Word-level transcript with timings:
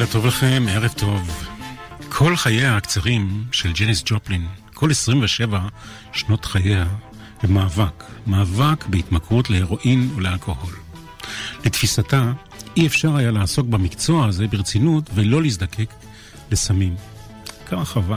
לילה 0.00 0.12
טוב 0.12 0.26
לכם, 0.26 0.64
ערב 0.68 0.92
טוב. 0.96 1.46
כל 2.08 2.36
חייה 2.36 2.76
הקצרים 2.76 3.44
של 3.52 3.72
ג'ניס 3.72 4.02
ג'ופלין, 4.06 4.46
כל 4.74 4.90
27 4.90 5.60
שנות 6.12 6.44
חייה, 6.44 6.86
הם 7.42 7.54
מאבק. 7.54 8.04
מאבק 8.26 8.86
בהתמכרות 8.86 9.50
להירואין 9.50 10.10
ולאלכוהול. 10.16 10.74
לתפיסתה, 11.64 12.32
אי 12.76 12.86
אפשר 12.86 13.16
היה 13.16 13.30
לעסוק 13.30 13.66
במקצוע 13.66 14.26
הזה 14.26 14.46
ברצינות 14.46 15.10
ולא 15.14 15.42
להזדקק 15.42 15.94
לסמים. 16.50 16.94
כמה 17.66 17.84
חבל. 17.84 18.16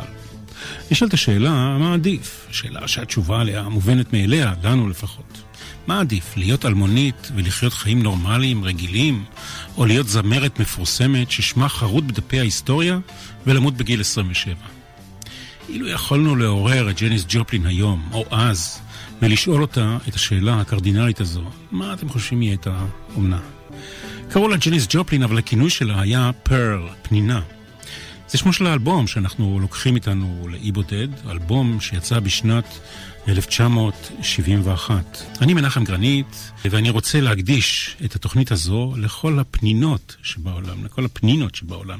נשאלת 0.91 1.13
השאלה, 1.13 1.77
מה 1.77 1.93
עדיף? 1.93 2.47
שאלה 2.51 2.87
שהתשובה 2.87 3.41
עליה 3.41 3.63
מובנת 3.63 4.13
מאליה, 4.13 4.53
לנו 4.63 4.89
לפחות. 4.89 5.42
מה 5.87 5.99
עדיף, 5.99 6.37
להיות 6.37 6.65
אלמונית 6.65 7.31
ולחיות 7.35 7.73
חיים 7.73 8.03
נורמליים, 8.03 8.63
רגילים, 8.63 9.23
או 9.77 9.85
להיות 9.85 10.07
זמרת 10.07 10.59
מפורסמת 10.59 11.31
ששמה 11.31 11.69
חרוט 11.69 12.03
בדפי 12.03 12.39
ההיסטוריה 12.39 12.99
ולמות 13.45 13.77
בגיל 13.77 14.01
27? 14.01 14.55
אילו 15.69 15.87
יכולנו 15.87 16.35
לעורר 16.35 16.89
את 16.89 17.01
ג'ניס 17.01 17.25
ג'ופלין 17.27 17.65
היום, 17.65 18.09
או 18.11 18.25
אז, 18.31 18.79
ולשאול 19.21 19.61
אותה 19.61 19.97
את 20.07 20.15
השאלה 20.15 20.61
הקרדינלית 20.61 21.21
הזו, 21.21 21.43
מה 21.71 21.93
אתם 21.93 22.09
חושבים 22.09 22.41
היא 22.41 22.49
הייתה 22.49 22.85
אומנה? 23.15 23.39
קראו 24.29 24.47
לה 24.47 24.57
ג'ניס 24.57 24.87
ג'ופלין, 24.89 25.23
אבל 25.23 25.37
הכינוי 25.37 25.69
שלה 25.69 26.01
היה 26.01 26.31
פרל, 26.43 26.87
פנינה. 27.01 27.41
זה 28.27 28.37
שמו 28.37 28.53
של 28.53 28.67
האלבום 28.67 29.07
שאנחנו 29.07 29.59
לוקחים 29.59 29.95
איתנו 29.95 30.47
לאי 30.49 30.71
בודד, 30.71 31.07
אלבום 31.29 31.79
שיצא 31.79 32.19
בשנת 32.19 32.79
1971. 33.27 35.23
אני 35.41 35.53
מנחם 35.53 35.83
גרנית, 35.83 36.51
ואני 36.65 36.89
רוצה 36.89 37.21
להקדיש 37.21 37.97
את 38.05 38.15
התוכנית 38.15 38.51
הזו 38.51 38.93
לכל 38.97 39.39
הפנינות 39.39 40.15
שבעולם, 40.23 40.85
לכל 40.85 41.05
הפנינות 41.05 41.55
שבעולם. 41.55 41.99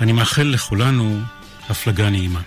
אני 0.00 0.12
מאחל 0.12 0.42
לכולנו 0.42 1.20
הפלגה 1.68 2.10
נעימה. 2.10 2.40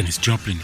ג'ניס 0.00 0.18
ג'ופלין. 0.22 0.58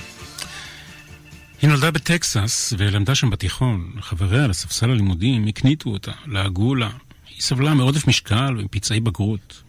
היא 1.62 1.70
נולדה 1.70 1.90
בטקסס 1.90 2.72
ולמדה 2.78 3.14
שם 3.14 3.30
בתיכון. 3.30 3.92
חבריה 4.00 4.46
לספסל 4.46 4.90
הלימודים 4.90 5.46
הקניטו 5.46 5.90
אותה, 5.90 6.12
לעגו 6.26 6.74
לה. 6.74 6.90
היא 7.28 7.42
סבלה 7.42 7.74
מעודף 7.74 8.06
משקל 8.06 8.56
ומפצעי 8.58 9.00
בגרות. 9.00 9.62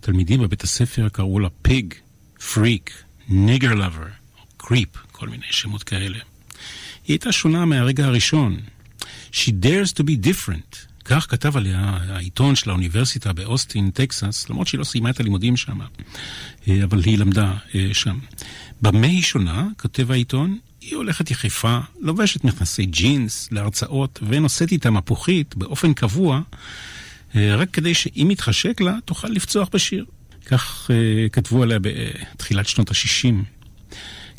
תלמידים 0.00 0.40
בבית 0.40 0.62
הספר 0.62 1.08
קראו 1.08 1.40
לה 1.40 1.48
pig, 1.62 1.94
freak, 2.52 3.02
nigger 3.28 3.74
lover, 3.74 4.06
creep, 4.56 4.88
כל 5.12 5.28
מיני 5.28 5.46
שמות 5.50 5.82
כאלה. 5.82 6.18
היא 6.18 7.14
הייתה 7.14 7.32
שונה 7.32 7.64
מהרגע 7.64 8.06
הראשון. 8.06 8.60
She 9.32 9.50
dares 9.62 9.92
to 9.92 10.02
be 10.02 10.26
different, 10.28 10.87
כך 11.10 11.26
כתב 11.30 11.56
עליה 11.56 11.98
העיתון 12.08 12.54
של 12.54 12.70
האוניברסיטה 12.70 13.32
באוסטין, 13.32 13.90
טקסס, 13.90 14.50
למרות 14.50 14.66
שהיא 14.66 14.78
לא 14.78 14.84
סיימה 14.84 15.10
את 15.10 15.20
הלימודים 15.20 15.56
שם, 15.56 15.78
אה, 16.68 16.84
אבל 16.84 17.02
היא 17.04 17.18
למדה 17.18 17.54
אה, 17.74 17.88
שם. 17.92 18.18
במה 18.82 19.06
היא 19.06 19.22
שונה, 19.22 19.68
כותב 19.80 20.10
העיתון, 20.10 20.58
היא 20.80 20.96
הולכת 20.96 21.30
יחפה, 21.30 21.78
לובשת 22.00 22.44
מכנסי 22.44 22.86
ג'ינס 22.86 23.48
להרצאות 23.52 24.20
ונושאת 24.28 24.72
איתה 24.72 24.90
מפוחית 24.90 25.56
באופן 25.56 25.94
קבוע, 25.94 26.40
אה, 27.36 27.56
רק 27.56 27.70
כדי 27.70 27.94
שאם 27.94 28.28
יתחשק 28.30 28.80
לה, 28.80 28.94
תוכל 29.04 29.28
לפצוח 29.28 29.68
בשיר. 29.72 30.04
כך 30.46 30.90
כתבו 31.32 31.62
עליה 31.62 31.78
בתחילת 31.82 32.68
שנות 32.68 32.90
ה-60. 32.90 33.34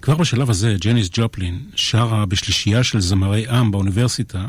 כבר 0.01 0.15
בשלב 0.15 0.49
הזה, 0.49 0.75
ג'ניס 0.81 1.09
ג'ופלין 1.11 1.59
שרה 1.75 2.25
בשלישייה 2.25 2.83
של 2.83 2.99
זמרי 2.99 3.47
עם 3.47 3.71
באוניברסיטה, 3.71 4.47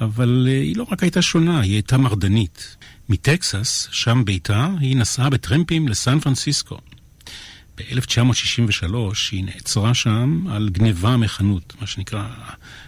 אבל 0.00 0.46
אה, 0.50 0.60
היא 0.60 0.76
לא 0.76 0.86
רק 0.90 1.02
הייתה 1.02 1.22
שונה, 1.22 1.60
היא 1.60 1.72
הייתה 1.72 1.98
מרדנית. 1.98 2.76
מטקסס, 3.08 3.88
שם 3.90 4.24
ביתה, 4.24 4.68
היא 4.80 4.96
נסעה 4.96 5.30
בטרמפים 5.30 5.88
לסן 5.88 6.20
פרנסיסקו. 6.20 6.78
ב-1963 7.76 8.94
היא 9.32 9.44
נעצרה 9.44 9.94
שם 9.94 10.44
על 10.50 10.68
גניבה 10.68 11.16
מחנות, 11.16 11.72
מה 11.80 11.86
שנקרא 11.86 12.28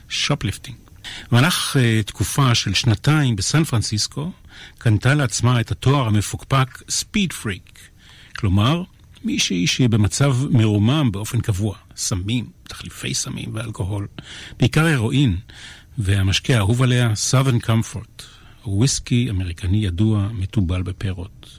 shoplifting. 0.08 0.76
במהלך 1.30 1.76
אה, 1.76 2.02
תקופה 2.06 2.54
של 2.54 2.74
שנתיים 2.74 3.36
בסן 3.36 3.64
פרנסיסקו, 3.64 4.32
קנתה 4.78 5.14
לעצמה 5.14 5.60
את 5.60 5.70
התואר 5.70 6.06
המפוקפק 6.06 6.82
speed 6.88 7.32
freak. 7.32 7.78
כלומר, 8.38 8.82
מישהי 9.24 9.66
שהיא 9.66 9.88
במצב 9.88 10.36
מרומם 10.50 11.12
באופן 11.12 11.40
קבוע, 11.40 11.76
סמים, 11.96 12.46
תחליפי 12.62 13.14
סמים 13.14 13.50
ואלכוהול, 13.52 14.06
בעיקר 14.58 14.86
הרואין, 14.86 15.36
והמשקה 15.98 16.54
האהוב 16.54 16.82
עליה, 16.82 17.12
Southern 17.30 17.66
Comfort, 17.66 18.22
וויסקי 18.66 19.30
אמריקני 19.30 19.84
ידוע, 19.84 20.28
מתובל 20.32 20.82
בפירות. 20.82 21.58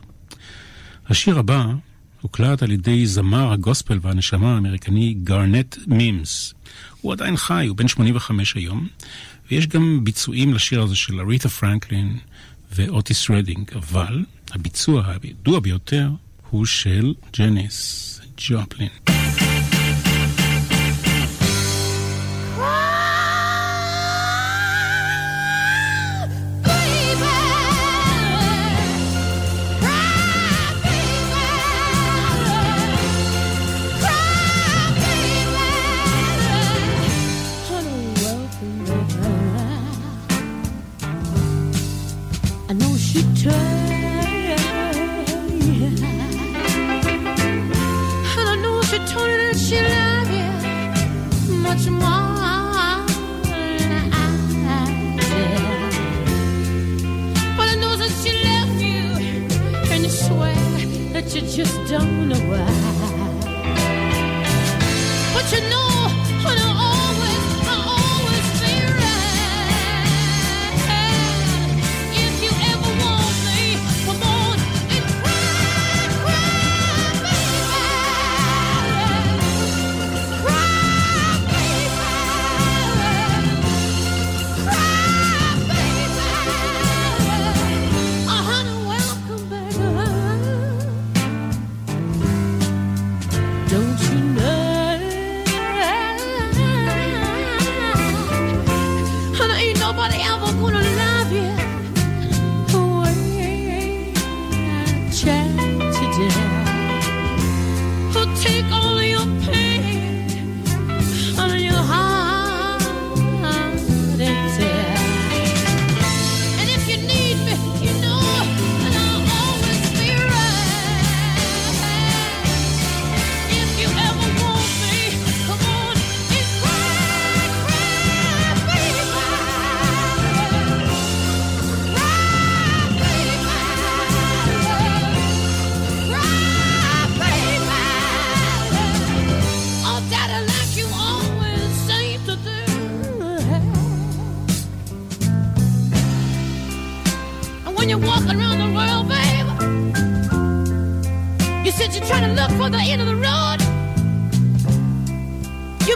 השיר 1.10 1.40
הבא 1.40 1.66
הוקלט 2.22 2.64
על 2.64 2.72
ידי 2.72 3.06
זמר 3.06 3.52
הגוספל 3.52 4.00
והנשמה 4.02 4.56
האמריקני 4.56 5.14
גארנט 5.24 5.78
מימס. 5.88 6.54
הוא 7.02 7.14
עדיין 7.14 7.38
חי, 7.38 7.66
הוא 7.68 7.78
בן 7.78 7.88
85 7.88 8.56
היום, 8.56 8.88
ויש 9.52 9.68
גם 9.68 10.04
ביצועים 10.04 10.54
לשיר 10.54 10.82
הזה 10.82 10.96
של 10.96 11.20
אריתה 11.20 11.50
פרנקלין 11.50 12.18
ואוטיס 12.72 13.30
רדינג, 13.30 13.72
אבל 13.76 14.26
הביצוע 14.52 15.14
הידוע 15.24 15.60
ביותר 15.60 16.10
הוא 16.50 16.66
של 16.66 17.14
ג'ניס 17.38 18.22
ג'ופלין. 18.38 19.27
She 48.98 49.04
told 49.14 49.30
me 49.30 49.36
that 49.38 49.58
she 49.60 49.80
loved 49.80 50.32
you 50.34 50.50
much 51.58 51.86
more 51.88 53.06
than 53.46 53.92
I 54.12 54.26
did. 55.20 55.94
But 57.56 57.68
I 57.70 57.76
know 57.76 57.94
that 57.96 58.12
she 58.24 58.32
loved 58.44 58.82
you, 58.82 59.06
and 59.92 60.00
you 60.04 60.10
swear 60.10 60.56
that 61.14 61.26
you 61.36 61.42
just 61.42 61.78
don't 61.92 62.30
know 62.30 62.42
why. 62.50 62.87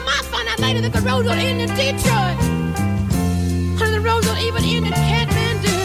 You 0.01 0.07
might 0.07 0.25
find 0.33 0.47
out 0.49 0.59
later 0.59 0.81
that 0.81 0.93
the 0.93 1.01
road 1.01 1.25
don't 1.25 1.37
end 1.37 1.61
in 1.61 1.69
Detroit. 1.69 2.37
and 3.81 3.93
the 3.93 4.01
road 4.01 4.23
don't 4.23 4.39
even 4.39 4.63
end 4.63 4.87
in 4.87 4.93
Kathmandu. 4.93 5.77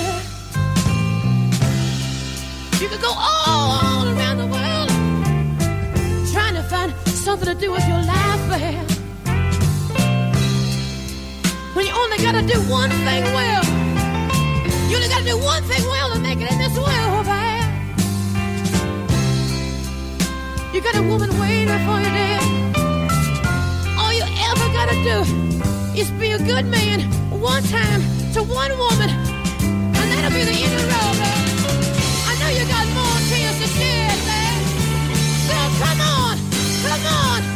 You 2.81 2.89
could 2.89 3.03
go 3.03 3.13
all 3.13 4.09
around 4.09 4.39
the 4.39 4.47
world 4.47 4.89
trying 6.33 6.55
to 6.55 6.63
find 6.63 6.95
something 7.09 7.47
to 7.47 7.55
do 7.61 7.73
with 7.73 7.87
your 7.87 8.01
life, 8.01 8.43
man. 8.49 8.87
When 11.75 11.85
you 11.85 11.93
only 11.93 12.17
gotta 12.17 12.41
do 12.41 12.59
one 12.73 12.89
thing 12.89 13.25
well, 13.37 13.65
you 14.89 14.97
only 14.97 15.09
gotta 15.09 15.27
do 15.27 15.37
one 15.37 15.63
thing 15.65 15.85
well 15.93 16.15
to 16.15 16.21
make 16.21 16.41
it 16.41 16.51
in 16.51 16.57
this 16.57 16.75
world, 16.75 17.27
man. 17.27 17.69
You 20.73 20.81
got 20.81 20.97
a 20.97 21.03
woman 21.03 21.29
waiting 21.39 21.69
for 21.85 21.99
you 22.01 22.13
there 22.17 22.56
gotta 24.87 25.03
do 25.03 25.99
is 25.99 26.11
be 26.13 26.31
a 26.31 26.39
good 26.39 26.67
man 26.67 27.01
one 27.41 27.63
time 27.65 28.01
to 28.33 28.43
one 28.43 28.71
woman, 28.79 29.11
and 29.11 30.11
that'll 30.13 30.31
be 30.31 30.45
the 30.45 30.53
end 30.53 30.75
of 30.75 30.81
the 30.81 30.89
road, 30.95 31.17
man. 31.19 31.47
I 32.29 32.33
know 32.39 32.51
you 32.55 32.65
got 32.69 32.87
more 32.95 33.19
tears 33.29 33.59
to 33.59 33.67
shed, 33.67 34.19
man. 34.27 34.59
So 35.49 35.57
come 35.83 36.01
on, 36.01 36.39
come 36.85 37.07
on. 37.07 37.56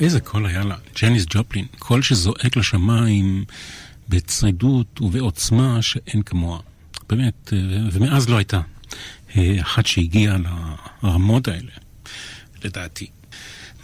איזה 0.00 0.20
קול 0.20 0.46
היה 0.46 0.64
לה, 0.64 0.76
ג'ניס 1.02 1.24
ג'ופלין, 1.30 1.66
קול 1.78 2.02
שזועק 2.02 2.56
לשמיים 2.56 3.44
בצרידות 4.08 5.00
ובעוצמה 5.00 5.82
שאין 5.82 6.22
כמוה. 6.22 6.58
באמת, 7.08 7.52
אה, 7.52 7.58
ומאז 7.92 8.28
לא 8.28 8.36
הייתה 8.36 8.60
אה, 9.36 9.56
אחת 9.60 9.86
שהגיעה 9.86 10.36
לרמות 11.02 11.48
האלה, 11.48 11.70
לדעתי. 12.64 13.06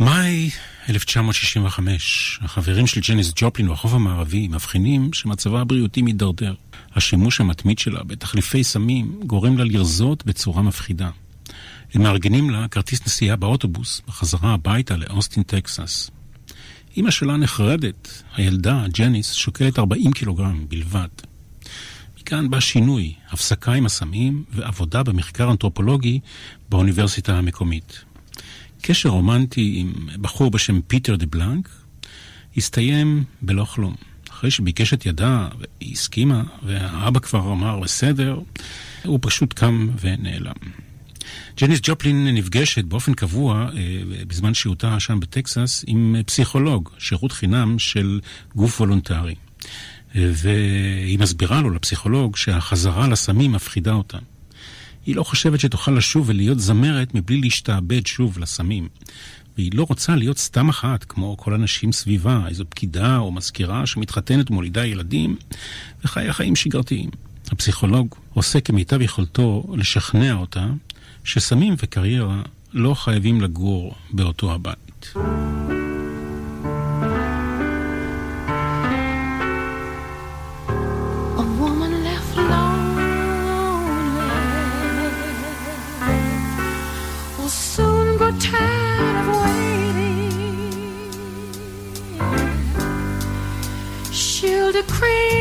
מאי 0.01 0.51
1965, 0.89 2.39
החברים 2.43 2.87
של 2.87 3.01
ג'ניס 3.09 3.33
ג'ופלין 3.37 3.69
בחוף 3.69 3.93
המערבי 3.93 4.49
מבחינים 4.49 5.13
שמצבה 5.13 5.61
הבריאותי 5.61 6.03
מידרדר. 6.03 6.55
השימוש 6.95 7.41
המתמיד 7.41 7.79
שלה 7.79 8.03
בתחליפי 8.03 8.65
סמים 8.65 9.21
גורם 9.27 9.59
לה 9.59 9.65
לרזות 9.65 10.27
בצורה 10.27 10.63
מפחידה. 10.63 11.11
הם 11.95 12.03
מארגנים 12.03 12.51
לה 12.51 12.69
כרטיס 12.69 13.07
נסיעה 13.07 13.37
באוטובוס 13.37 14.03
בחזרה 14.09 14.55
הביתה 14.55 14.97
לאוסטין, 14.97 15.43
טקסס. 15.43 16.11
אמא 16.97 17.11
שלה 17.11 17.37
נחרדת, 17.37 18.23
הילדה, 18.37 18.85
ג'ניס, 18.99 19.33
שוקלת 19.33 19.79
40 19.79 20.13
קילוגרם 20.13 20.67
בלבד. 20.69 21.09
מכאן 22.21 22.51
בא 22.51 22.61
שינוי, 22.61 23.15
הפסקה 23.31 23.73
עם 23.73 23.87
הסמים 23.87 24.45
ועבודה 24.53 25.03
במחקר 25.03 25.51
אנתרופולוגי 25.51 26.21
באוניברסיטה 26.69 27.39
המקומית. 27.39 28.05
קשר 28.83 29.09
רומנטי 29.09 29.75
עם 29.77 29.93
בחור 30.21 30.51
בשם 30.51 30.81
פיטר 30.81 31.17
דה 31.17 31.27
בלנק 31.27 31.69
הסתיים 32.57 33.25
בלא 33.43 33.65
כלום. 33.65 33.95
אחרי 34.31 34.51
שביקש 34.51 34.95
את 34.95 35.07
ידה, 35.07 35.49
והיא 35.59 35.93
הסכימה, 35.93 36.43
והאבא 36.63 37.21
כבר 37.21 37.53
אמר 37.53 37.81
בסדר, 37.81 38.41
הוא 39.05 39.19
פשוט 39.23 39.53
קם 39.53 39.89
ונעלם. 40.01 40.83
ג'ניס 41.61 41.81
ג'ופלין 41.83 42.27
נפגשת 42.27 42.85
באופן 42.85 43.15
קבוע 43.15 43.69
אה, 43.77 44.25
בזמן 44.27 44.55
שהותה 44.55 45.01
שם 45.01 45.21
בטקסס 45.21 45.85
עם 45.87 46.17
פסיכולוג, 46.27 46.91
שירות 46.99 47.33
חינם 47.33 47.79
של 47.79 48.21
גוף 48.55 48.81
וולונטרי. 48.81 49.35
אה, 50.17 50.31
והיא 50.33 51.19
מסבירה 51.19 51.63
לו, 51.63 51.71
לפסיכולוג, 51.71 52.37
שהחזרה 52.37 53.09
לסמים 53.09 53.53
מפחידה 53.53 53.93
אותה. 53.93 54.19
היא 55.07 55.17
לא 55.17 55.23
חושבת 55.23 55.61
שתוכל 55.61 55.91
לשוב 55.91 56.29
ולהיות 56.29 56.61
זמרת 56.61 57.15
מבלי 57.15 57.41
להשתעבד 57.41 58.07
שוב 58.07 58.39
לסמים. 58.39 58.89
והיא 59.57 59.71
לא 59.75 59.87
רוצה 59.89 60.17
להיות 60.17 60.39
סתם 60.39 60.69
אחת, 60.69 61.05
כמו 61.05 61.37
כל 61.37 61.55
הנשים 61.55 61.93
סביבה, 61.93 62.41
איזו 62.49 62.65
פקידה 62.69 63.19
או 63.19 63.33
מזכירה 63.33 63.87
שמתחתנת 63.87 64.51
ומולידה 64.51 64.87
ילדים, 64.87 65.37
וחיה 66.05 66.33
חיים 66.33 66.57
שגרתיים. 66.57 67.11
הפסיכולוג 67.51 68.15
עושה 68.35 68.61
כמיטב 68.61 69.01
יכולתו 69.01 69.75
לשכנע 69.77 70.35
אותה 70.35 70.67
שסמים 71.25 71.75
וקריירה 71.79 72.43
לא 72.73 72.95
חייבים 72.95 73.41
לגור 73.41 73.95
באותו 74.11 74.53
הבית. 74.53 75.13
crazy 95.03 95.32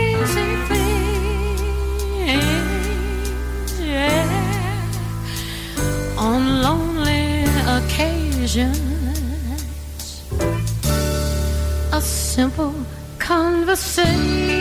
A 8.53 8.67
simple 12.01 12.74
conversation. 13.17 14.61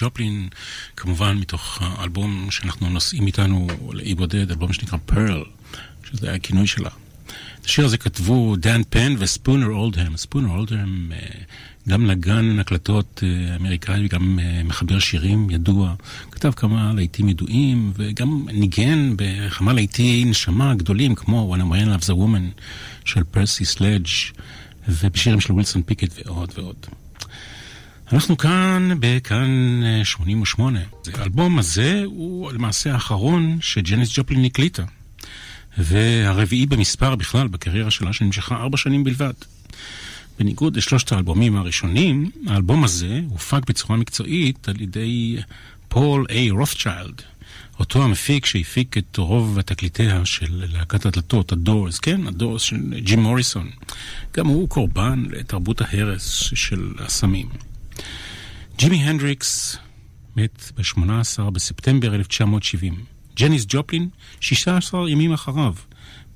ג'ופלין, 0.00 0.48
כמובן 0.96 1.36
מתוך 1.36 1.78
האלבום 1.80 2.50
שאנחנו 2.50 2.90
נושאים 2.90 3.26
איתנו 3.26 3.66
לאי 3.92 4.14
בודד, 4.14 4.50
אלבום 4.50 4.72
שנקרא 4.72 4.98
פרל, 5.06 5.44
שזה 6.10 6.26
היה 6.26 6.36
הכינוי 6.36 6.66
שלה. 6.66 6.90
את 7.60 7.64
השיר 7.64 7.84
הזה 7.84 7.98
כתבו 7.98 8.56
דן 8.56 8.80
פן 8.90 9.14
וספונר 9.18 9.66
אולדהם. 9.66 10.16
ספונר 10.16 10.50
אולדהם 10.50 11.12
גם 11.88 12.06
נגן 12.06 12.58
הקלטות 12.58 13.22
אמריקאי 13.56 14.04
וגם 14.04 14.38
מחבר 14.64 14.98
שירים 14.98 15.50
ידוע. 15.50 15.94
כתב 16.30 16.52
כמה 16.56 16.92
להיטים 16.94 17.28
ידועים 17.28 17.92
וגם 17.96 18.46
ניגן 18.52 19.12
בכמה 19.16 19.72
להיטי 19.72 20.24
נשמה 20.24 20.74
גדולים 20.74 21.14
כמו 21.14 21.54
When 21.56 21.60
a 21.60 21.64
Man 21.64 21.86
Loves 21.86 22.06
a 22.06 22.14
Woman 22.14 22.60
של 23.04 23.24
פרסי 23.24 23.64
סלאג' 23.64 24.06
ובשירים 24.88 25.40
של 25.40 25.52
ווילסון 25.52 25.82
פיקט 25.82 26.12
ועוד 26.16 26.52
ועוד. 26.54 26.86
אנחנו 28.12 28.36
כאן 28.36 28.90
בכאן 29.00 29.82
88. 30.04 30.80
האלבום 31.14 31.58
הזה 31.58 32.02
הוא 32.04 32.52
למעשה 32.52 32.92
האחרון 32.92 33.58
שג'ניס 33.60 34.18
ג'ופלין 34.18 34.44
הקליטה. 34.44 34.84
והרביעי 35.78 36.66
במספר 36.66 37.14
בכלל 37.14 37.48
בקריירה 37.48 37.90
שלה 37.90 38.12
שנמשכה 38.12 38.56
ארבע 38.56 38.76
שנים 38.76 39.04
בלבד. 39.04 39.32
בניגוד 40.38 40.76
לשלושת 40.76 41.12
האלבומים 41.12 41.56
הראשונים, 41.56 42.30
האלבום 42.46 42.84
הזה 42.84 43.20
הופק 43.28 43.68
בצורה 43.68 43.98
מקצועית 43.98 44.68
על 44.68 44.80
ידי 44.80 45.36
פול 45.88 46.26
איי 46.30 46.50
רות'צ'יילד, 46.50 47.22
אותו 47.80 48.04
המפיק 48.04 48.46
שהפיק 48.46 48.98
את 48.98 49.16
רוב 49.16 49.60
תקליטיה 49.60 50.24
של 50.24 50.64
להקת 50.72 51.06
הדלתות, 51.06 51.52
הדורס, 51.52 51.98
כן, 51.98 52.26
הדורס 52.26 52.62
של 52.62 52.76
ג'ים 52.98 53.20
מוריסון. 53.20 53.70
גם 54.36 54.46
הוא 54.46 54.68
קורבן 54.68 55.24
לתרבות 55.30 55.80
ההרס 55.80 56.50
של 56.54 56.92
הסמים. 56.98 57.67
ג'ימי 58.78 58.96
הנדריקס 58.96 59.76
מת 60.36 60.72
ב-18 60.76 61.50
בספטמבר 61.50 62.14
1970. 62.14 63.04
ג'ניס 63.36 63.64
ג'ופלין, 63.68 64.08
16 64.40 65.10
ימים 65.10 65.32
אחריו, 65.32 65.74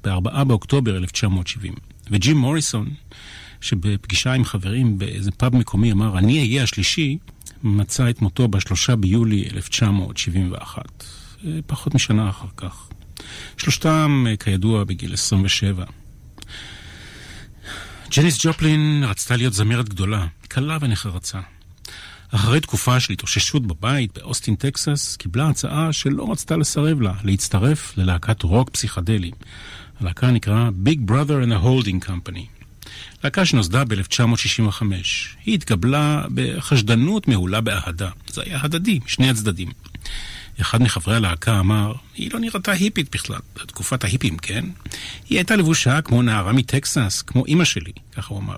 ב-4 0.05 0.45
באוקטובר 0.45 0.97
1970. 0.97 1.75
וג'ים 2.11 2.37
מוריסון, 2.37 2.89
שבפגישה 3.61 4.33
עם 4.33 4.45
חברים 4.45 4.99
באיזה 4.99 5.31
פאב 5.31 5.57
מקומי 5.57 5.93
אמר, 5.93 6.19
אני 6.19 6.39
אהיה 6.39 6.63
השלישי, 6.63 7.19
מצא 7.63 8.11
את 8.11 8.23
מותו 8.23 8.49
ב-3 8.49 8.97
ביולי 8.97 9.49
1971. 9.55 11.05
פחות 11.67 11.95
משנה 11.95 12.31
אחר 12.31 12.49
כך. 12.57 12.89
שלושתם, 13.57 14.25
כידוע, 14.41 14.85
בגיל 14.85 15.13
27. 15.13 15.85
ג'ניס 18.17 18.47
ג'ופלין 18.47 19.05
רצתה 19.07 19.37
להיות 19.37 19.53
זמרת 19.53 19.89
גדולה, 19.89 20.27
קלה 20.55 20.79
ונחרצה. 20.81 21.41
אחרי 22.31 22.61
תקופה 22.61 23.01
של 23.01 23.13
התאוששות 23.13 23.67
בבית 23.67 24.19
באוסטין, 24.19 24.55
טקסס, 24.55 25.17
קיבלה 25.17 25.49
הצעה 25.49 25.93
שלא 25.93 26.33
רצתה 26.33 26.57
לסרב 26.57 27.01
לה, 27.01 27.13
להצטרף 27.25 27.99
ללהקת 27.99 28.43
רוק 28.43 28.71
פסיכדלי. 28.71 29.31
הלהקה 30.01 30.31
נקרא 30.31 30.71
Big 30.85 31.11
Brother 31.11 31.47
and 31.47 31.53
a 31.53 31.65
Holding 31.65 32.09
Company. 32.09 32.67
להקה 33.25 33.45
שנוסדה 33.45 33.85
ב-1965. 33.85 34.83
היא 35.45 35.55
התקבלה 35.55 36.25
בחשדנות 36.35 37.29
מהולה 37.29 37.61
באהדה. 37.61 38.11
זה 38.29 38.43
היה 38.43 38.59
הדדי, 38.63 39.01
משני 39.07 39.31
הצדדים. 39.31 39.69
אחד 40.61 40.83
מחברי 40.83 41.17
הלהקה 41.17 41.61
אמר, 41.61 41.93
היא 42.15 42.31
לא 42.33 42.41
נראתה 42.41 42.73
היפית 42.73 43.15
בכלל, 43.15 43.41
בתקופת 43.57 44.05
ההיפים, 44.05 44.39
כן? 44.39 44.65
היא 45.29 45.39
הייתה 45.39 45.57
לבושה 45.57 46.01
כמו 46.01 46.23
נערה 46.23 46.53
מטקסס, 46.53 47.23
כמו 47.23 47.47
אימא 47.47 47.65
שלי, 47.65 47.93
ככה 48.17 48.35
הוא 48.35 48.41
אמר. 48.41 48.57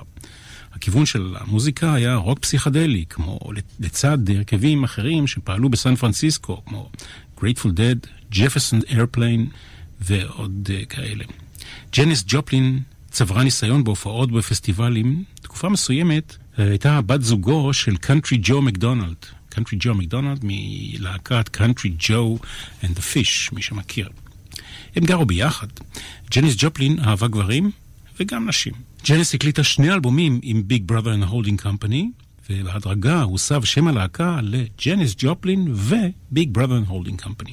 הכיוון 0.75 1.07
של 1.07 1.35
המוזיקה 1.41 1.95
היה 1.95 2.17
רוק 2.17 2.39
פסיכדלי, 2.39 3.05
כמו 3.11 3.39
לצד 3.81 4.31
הרכבים 4.31 4.85
אחרים 4.85 5.27
שפעלו 5.27 5.69
בסן 5.69 5.97
פרנסיסקו, 5.97 6.63
כמו 6.67 6.91
Grateful 7.39 7.69
Dead, 7.69 8.33
Jefferson 8.35 8.91
Airplane 8.91 9.57
ועוד 10.01 10.69
אה, 10.69 10.87
כאלה. 10.87 11.25
ג'ניס 11.97 12.25
ג'ופלין 12.27 12.81
צברה 13.11 13.43
ניסיון 13.43 13.85
בהופעות 13.85 14.33
בפסטיבלים. 14.33 15.25
תקופה 15.43 15.69
מסוימת 15.69 16.37
הייתה 16.57 17.01
בת 17.01 17.23
זוגו 17.23 17.73
של 17.73 17.97
קאנטרי 17.97 18.39
ג'ו 18.43 18.63
מקדונלד. 18.63 19.17
קאנטרי 19.49 19.79
ג'ו 19.81 19.95
מקדונלד 19.95 20.41
מלהקת 20.43 21.49
Country 21.49 21.93
Joe 21.99 22.39
and 22.83 22.87
the 22.87 23.01
Fish, 23.15 23.55
מי 23.55 23.63
שמכיר. 23.63 24.09
הם 24.97 25.05
גרו 25.05 25.27
ביחד. 25.27 25.67
ג'ניס 26.31 26.55
ג'ופלין 26.59 26.99
אהבה 26.99 27.29
גברים 27.29 27.71
וגם 28.21 28.49
נשים. 28.49 28.73
ג'ניס 29.09 29.35
הקליטה 29.35 29.63
שני 29.63 29.93
אלבומים 29.93 30.41
עם 30.43 30.63
Big 30.67 30.83
Brother 30.87 31.15
and 31.15 31.27
Holding 31.27 31.61
Company, 31.61 32.11
ובהדרגה 32.51 33.23
הוסב 33.23 33.65
שם 33.65 33.89
הלהקה 33.89 34.41
לג'ניס 34.43 35.15
ג'ופלין 35.19 35.75
ו 35.75 35.93
Big 35.93 36.49
Brother 36.53 36.79
and 36.87 36.89
Holding 36.89 37.21
Company. 37.21 37.53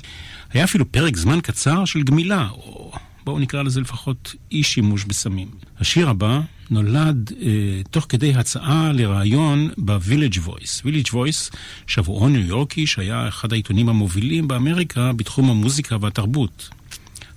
היה 0.54 0.63
אפילו 0.63 0.91
פרק 0.91 1.17
זמן 1.17 1.39
קצר 1.41 1.86
של 1.86 2.04
גמילה, 2.04 2.50
או 2.52 2.91
בואו 3.26 3.39
נקרא 3.39 3.63
לזה 3.63 3.82
לפחות 3.82 4.36
אי 4.52 4.63
שימוש 4.63 5.06
בסמים. 5.06 5.47
השיר 5.80 6.10
הבא 6.10 6.41
נולד 6.69 7.32
אה, 7.41 7.82
תוך 7.91 8.06
כדי 8.10 8.36
הצעה 8.36 8.91
לראיון 8.93 9.69
ב-Village 9.78 10.38
Voice. 10.47 10.86
Village 10.86 11.10
Voice, 11.10 11.56
שבועון 11.88 12.34
ניו 12.34 12.45
יורקי 12.45 12.88
שהיה 12.88 13.28
אחד 13.28 13.54
העיתונים 13.54 13.89
המובילים 13.89 14.47
באמריקה 14.47 15.13
בתחום 15.13 15.50
המוזיקה 15.50 15.97
והתרבות. 16.02 16.69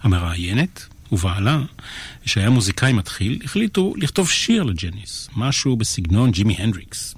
המראיינת 0.02 0.86
ובעלה, 1.12 1.62
שהיה 2.26 2.50
מוזיקאי 2.50 2.92
מתחיל, 2.92 3.38
החליטו 3.44 3.94
לכתוב 3.96 4.30
שיר 4.30 4.62
לג'ניס, 4.62 5.28
משהו 5.36 5.76
בסגנון 5.76 6.30
ג'ימי 6.30 6.54
הנדריקס. 6.54 7.14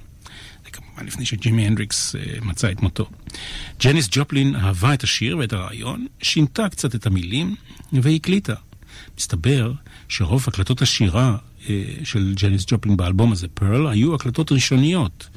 זה 0.65 0.71
כמובן 0.71 1.07
לפני 1.07 1.27
שג'ימי 1.27 1.67
הנדריקס 1.67 2.17
אה, 2.17 2.21
מצא 2.43 2.71
את 2.71 2.83
מותו. 2.83 3.11
ג'ניס 3.81 4.09
ג'ופלין 4.11 4.57
אהבה 4.57 4.95
את 4.95 5.03
השיר 5.03 5.39
ואת 5.39 5.53
הרעיון, 5.53 6.07
שינתה 6.23 6.69
קצת 6.69 6.95
את 6.95 7.07
המילים 7.07 7.55
והקליטה. 7.93 8.55
מסתבר 9.19 9.73
שרוב 10.09 10.45
הקלטות 10.47 10.83
השירה 10.83 11.37
אה, 11.69 11.85
של 12.05 12.35
ג'ניס 12.37 12.65
ג'ופלין 12.67 12.97
באלבום 12.97 13.33
הזה, 13.33 13.49
פרל, 13.49 13.87
היו 13.87 14.15
הקלטות 14.15 14.53
ראשוניות. 14.53 15.29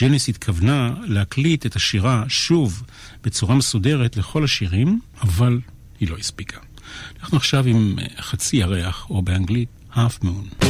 ג'ניס 0.00 0.28
התכוונה 0.28 0.94
להקליט 1.04 1.66
את 1.66 1.76
השירה 1.76 2.24
שוב 2.28 2.82
בצורה 3.22 3.54
מסודרת 3.54 4.16
לכל 4.16 4.44
השירים, 4.44 5.00
אבל 5.22 5.60
היא 6.00 6.08
לא 6.10 6.16
הספיקה. 6.18 6.71
אנחנו 7.22 7.36
עכשיו 7.36 7.66
עם 7.66 7.98
אה, 7.98 8.22
חצי 8.22 8.56
ירח, 8.56 9.06
או 9.10 9.22
באנגלית, 9.22 9.68
half 9.92 10.24
moon. 10.24 10.66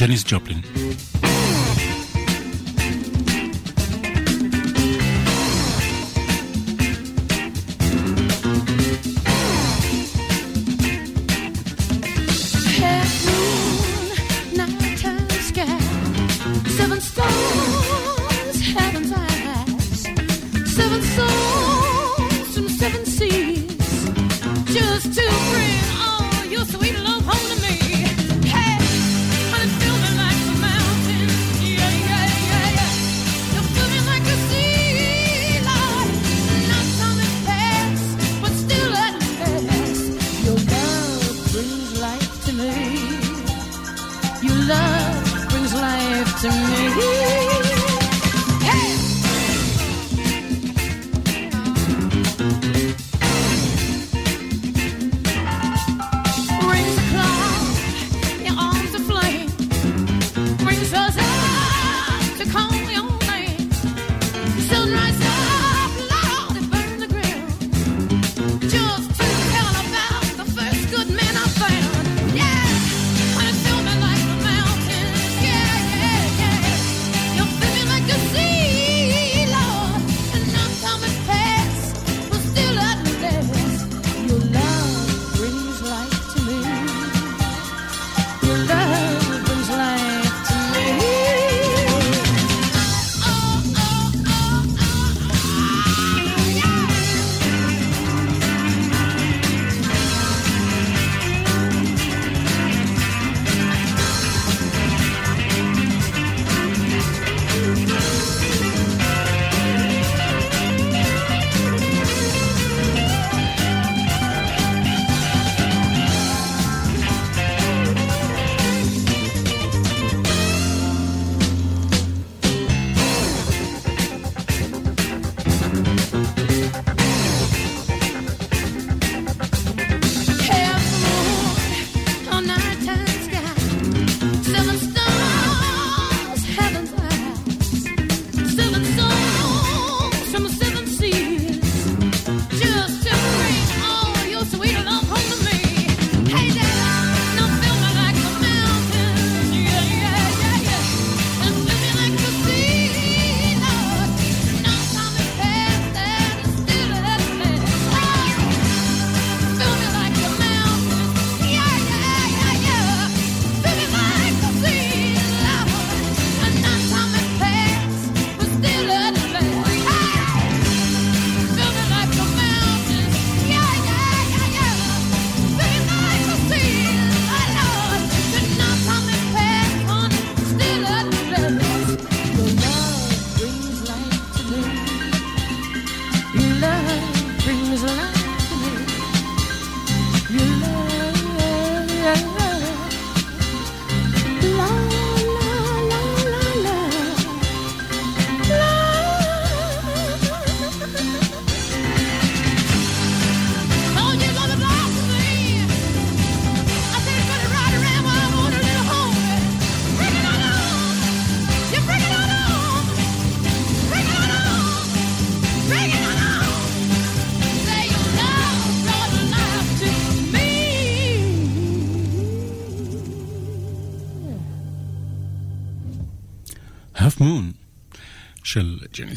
ג'ניס 0.00 0.24
ג'ופלין. 0.26 0.60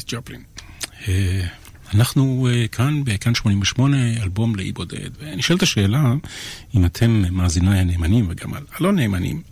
ג'ופלין. 0.08 0.42
אה, 1.08 1.46
אנחנו 1.94 2.48
uh, 2.50 2.68
כאן 2.68 3.04
בכאן 3.04 3.34
88, 3.34 3.96
אלבום 4.22 4.56
לאי 4.56 4.72
בודד, 4.72 5.10
ונשאלת 5.20 5.62
השאלה 5.62 6.14
אם 6.74 6.84
אתם 6.84 7.24
מאזיני 7.30 7.80
הנאמנים 7.80 8.26
וגם 8.28 8.52
הלא 8.72 8.92
נאמנים, 8.92 9.42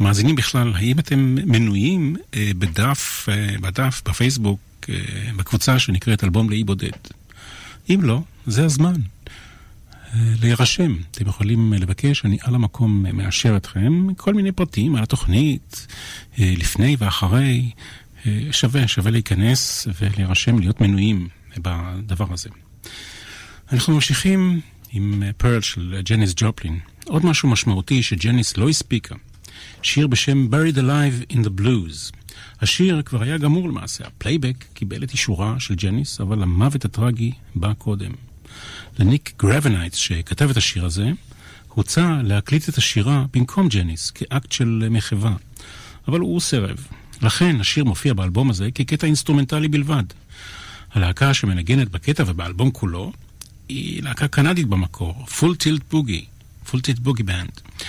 מאזינים 0.00 0.36
בכלל, 0.36 0.72
האם 0.74 0.98
אתם 0.98 1.34
מנויים 1.34 2.16
uh, 2.16 2.36
בדף, 2.58 3.28
בדף, 3.60 4.02
בפייסבוק, 4.08 4.60
בקבוצה 5.36 5.78
שנקראת 5.78 6.24
אלבום 6.24 6.50
לאי 6.50 6.64
בודד? 6.64 6.90
אם 7.90 8.00
לא, 8.02 8.20
זה 8.46 8.64
הזמן. 8.64 8.94
להירשם. 10.14 10.96
אתם 11.10 11.28
יכולים 11.28 11.72
לבקש, 11.72 12.24
אני 12.24 12.38
על 12.42 12.54
המקום 12.54 13.06
מאשר 13.12 13.56
אתכם, 13.56 14.14
כל 14.16 14.34
מיני 14.34 14.52
פרטים 14.52 14.96
על 14.96 15.02
התוכנית, 15.02 15.86
לפני 16.38 16.96
ואחרי. 16.98 17.70
שווה, 18.50 18.88
שווה 18.88 19.10
להיכנס 19.10 19.88
ולהירשם, 20.00 20.58
להיות 20.58 20.80
מנויים 20.80 21.28
בדבר 21.56 22.32
הזה. 22.32 22.48
אנחנו 23.72 23.94
ממשיכים 23.94 24.60
עם 24.92 25.22
פרל 25.36 25.60
של 25.60 26.00
ג'ניס 26.04 26.34
ג'ופלין. 26.36 26.78
עוד 27.04 27.26
משהו 27.26 27.48
משמעותי 27.48 28.02
שג'ניס 28.02 28.56
לא 28.56 28.68
הספיקה. 28.68 29.14
שיר 29.82 30.06
בשם 30.06 30.48
Buried 30.50 30.76
Alive 30.76 31.32
in 31.32 31.36
the 31.36 31.60
Blues. 31.60 32.12
השיר 32.60 33.02
כבר 33.02 33.22
היה 33.22 33.38
גמור 33.38 33.68
למעשה, 33.68 34.06
הפלייבק 34.06 34.64
קיבל 34.74 35.02
את 35.04 35.10
אישורה 35.10 35.60
של 35.60 35.74
ג'ניס, 35.74 36.20
אבל 36.20 36.42
המוות 36.42 36.84
הטרגי 36.84 37.32
בא 37.54 37.72
קודם. 37.74 38.12
לניק 38.98 39.32
גרבנייטס, 39.38 39.96
שכתב 39.96 40.50
את 40.50 40.56
השיר 40.56 40.84
הזה, 40.84 41.10
הוצע 41.68 42.20
להקליט 42.24 42.68
את 42.68 42.78
השירה 42.78 43.24
במקום 43.32 43.68
ג'ניס, 43.68 44.10
כאקט 44.10 44.52
של 44.52 44.88
מחווה. 44.90 45.34
אבל 46.08 46.20
הוא 46.20 46.40
סירב. 46.40 46.86
לכן 47.22 47.56
השיר 47.60 47.84
מופיע 47.84 48.14
באלבום 48.14 48.50
הזה 48.50 48.70
כקטע 48.74 49.06
אינסטרומנטלי 49.06 49.68
בלבד. 49.68 50.04
הלהקה 50.92 51.34
שמנגנת 51.34 51.88
בקטע 51.88 52.24
ובאלבום 52.26 52.70
כולו 52.70 53.12
היא 53.68 54.02
להקה 54.02 54.28
קנדית 54.28 54.66
במקור, 54.66 55.26
Full 55.28 55.62
Tilt 55.62 55.94
Boogie, 55.94 56.24
Full 56.70 56.78
Tilt 56.78 57.06
Boogie 57.06 57.24
Band. 57.24 57.80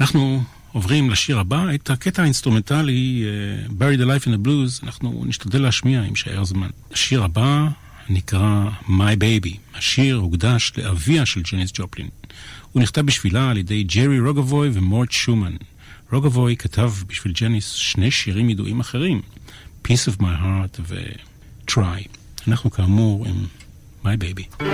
אנחנו 0.00 0.42
עוברים 0.72 1.10
לשיר 1.10 1.38
הבא, 1.38 1.74
את 1.74 1.90
הקטע 1.90 2.22
האינסטרומנטלי 2.22 3.24
אה, 3.24 3.70
Buried 3.70 4.00
Alive 4.00 4.24
in 4.24 4.30
the 4.30 4.46
Blues, 4.46 4.86
אנחנו 4.86 5.24
נשתדל 5.26 5.62
להשמיע 5.62 6.02
אם 6.02 6.16
יישאר 6.16 6.44
זמן. 6.44 6.68
השיר 6.92 7.24
הבא 7.24 7.68
נקרא 8.08 8.64
My 8.86 9.16
Baby. 9.20 9.56
השיר 9.74 10.16
הוקדש 10.16 10.72
לאביה 10.76 11.26
של 11.26 11.42
ג'ניס 11.52 11.70
ג'ופלין. 11.74 12.08
הוא 12.72 12.82
נכתב 12.82 13.00
בשבילה 13.00 13.50
על 13.50 13.56
ידי 13.56 13.82
ג'רי 13.82 14.20
רוגבוי 14.20 14.70
ומורט 14.72 15.12
שומן. 15.12 15.52
רוגבוי 16.12 16.56
כתב 16.56 16.92
בשביל 17.06 17.34
ג'ניס 17.40 17.72
שני 17.72 18.10
שירים 18.10 18.50
ידועים 18.50 18.80
אחרים, 18.80 19.22
Peace 19.84 20.08
of 20.12 20.20
My 20.20 20.42
Heart 20.42 20.80
ו-Try. 20.80 22.08
אנחנו 22.48 22.70
כאמור 22.70 23.26
עם 23.26 23.46
My 24.04 24.22
Baby. 24.22 24.64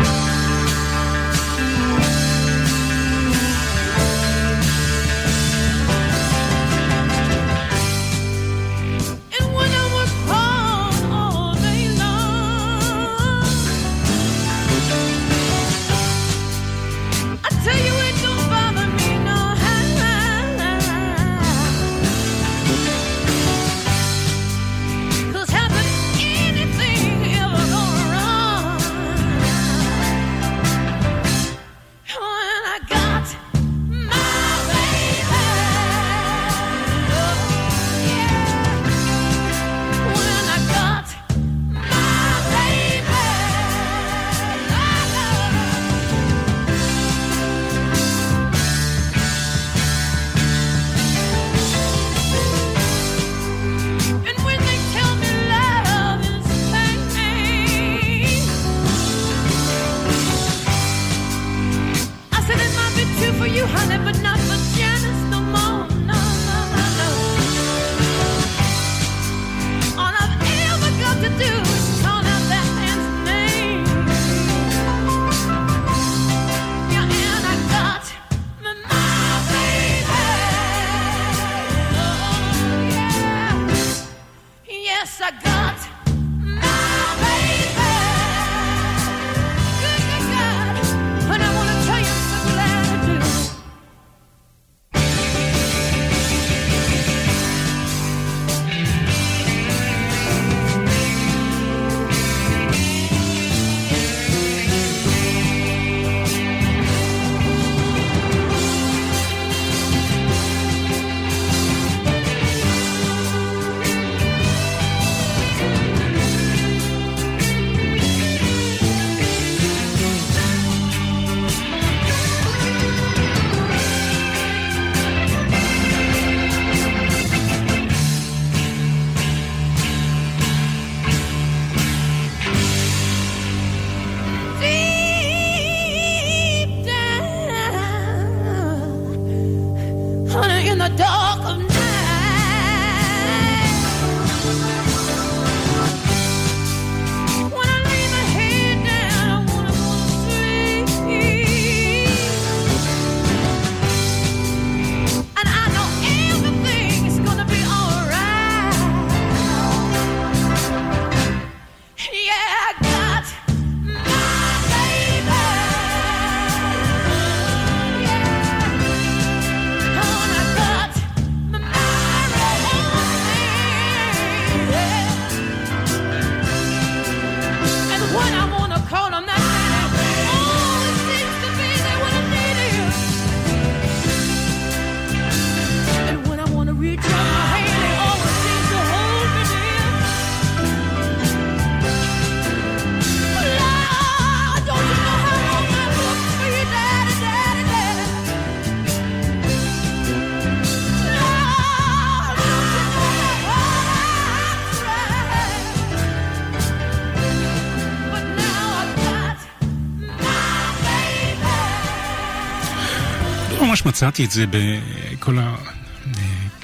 מצאתי 213.94 214.24
את 214.24 214.30
זה 214.30 214.44
בכל 214.50 215.38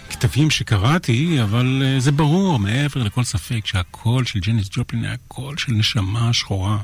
הכתבים 0.08 0.50
שקראתי, 0.50 1.42
אבל 1.42 1.82
אה, 1.84 2.00
זה 2.00 2.12
ברור 2.12 2.58
מעבר 2.58 3.02
לכל 3.02 3.24
ספק 3.24 3.66
שהקול 3.66 4.24
של 4.24 4.40
ג'ניס 4.40 4.68
ג'ופלין 4.70 5.04
היה 5.04 5.16
קול 5.28 5.56
של 5.56 5.72
נשמה 5.72 6.32
שחורה. 6.32 6.78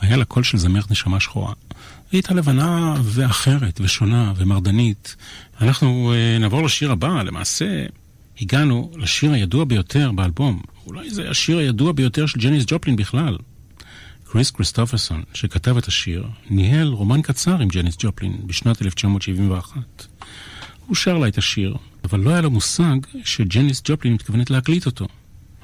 היה 0.00 0.16
לה 0.16 0.24
קול 0.24 0.42
של 0.42 0.58
זמרת 0.58 0.90
נשמה 0.90 1.20
שחורה. 1.20 1.52
היא 2.12 2.18
הייתה 2.18 2.34
לבנה 2.34 2.94
ואחרת 3.02 3.80
ושונה 3.80 4.32
ומרדנית. 4.36 5.16
אנחנו 5.60 6.12
uh, 6.12 6.40
נעבור 6.40 6.62
לשיר 6.62 6.92
הבא, 6.92 7.22
למעשה 7.22 7.86
הגענו 8.40 8.90
לשיר 8.96 9.32
הידוע 9.32 9.64
ביותר 9.64 10.12
באלבום. 10.12 10.62
אולי 10.86 11.10
זה 11.10 11.30
השיר 11.30 11.58
הידוע 11.58 11.92
ביותר 11.92 12.26
של 12.26 12.38
ג'ניס 12.38 12.64
ג'ופלין 12.66 12.96
בכלל. 12.96 13.36
קריס 14.32 14.50
קריסטופרסון, 14.50 15.22
שכתב 15.34 15.76
את 15.76 15.86
השיר, 15.86 16.26
ניהל 16.50 16.88
רומן 16.88 17.22
קצר 17.22 17.58
עם 17.58 17.68
ג'ניס 17.68 17.96
ג'ופלין 17.98 18.46
בשנת 18.46 18.82
1971. 18.82 20.06
הוא 20.86 20.96
שר 20.96 21.18
לה 21.18 21.28
את 21.28 21.38
השיר, 21.38 21.76
אבל 22.04 22.20
לא 22.20 22.30
היה 22.30 22.40
לו 22.40 22.50
מושג 22.50 22.96
שג'ניס 23.24 23.82
ג'ופלין 23.84 24.14
מתכוונת 24.14 24.50
להקליט 24.50 24.86
אותו. 24.86 25.08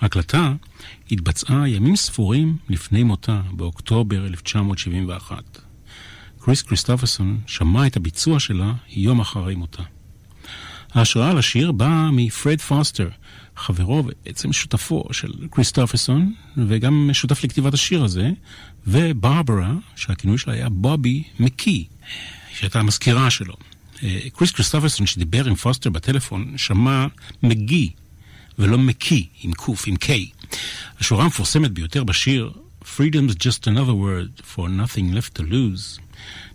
ההקלטה 0.01 0.53
התבצעה 1.11 1.69
ימים 1.69 1.97
ספורים 1.97 2.57
לפני 2.69 3.03
מותה, 3.03 3.41
באוקטובר 3.51 4.27
1971. 4.27 5.59
קריס 6.41 6.63
קריסטופרסון 6.63 7.41
שמע 7.47 7.87
את 7.87 7.97
הביצוע 7.97 8.41
שלה 8.41 8.73
יום 8.89 9.21
אחרי 9.21 9.55
מותה. 9.55 9.83
ההשראה 10.95 11.35
לשיר 11.35 11.73
באה 11.73 12.11
מפרד 12.11 12.61
פוסטר, 12.61 13.09
חברו 13.59 13.95
ובעצם 13.95 14.53
שותפו 14.53 15.05
של 15.13 15.33
קריסטופרסון, 15.51 16.35
וגם 16.57 17.11
שותף 17.13 17.45
לכתיבת 17.45 17.75
השיר 17.75 18.05
הזה, 18.05 18.31
וברברה, 18.87 19.73
שהכינוי 19.97 20.39
שלה 20.39 20.53
היה 20.53 20.69
בובי 20.69 21.23
מקי, 21.41 21.87
שהייתה 22.55 22.81
המזכירה 22.81 23.31
שלו. 23.31 23.55
אה, 24.03 24.19
קריס 24.33 24.53
קריסטופרסון 24.53 25.07
שדיבר 25.07 25.45
עם 25.45 25.55
פוסטר 25.55 25.91
בטלפון 25.91 26.55
שמע 26.57 27.07
מגי 27.43 27.91
ולא 28.59 28.79
מקי 28.79 29.27
עם 29.43 29.53
קוף, 29.53 29.85
עם 29.87 29.97
K. 29.97 30.27
השורה 31.01 31.25
המפורסמת 31.25 31.71
ביותר 31.71 32.05
בשיר 32.05 32.53
Freedom's 32.83 33.35
just 33.35 33.67
another 33.67 33.95
word 33.95 34.43
for 34.55 34.69
nothing 34.69 35.15
left 35.15 35.39
to 35.39 35.43
lose 35.43 36.01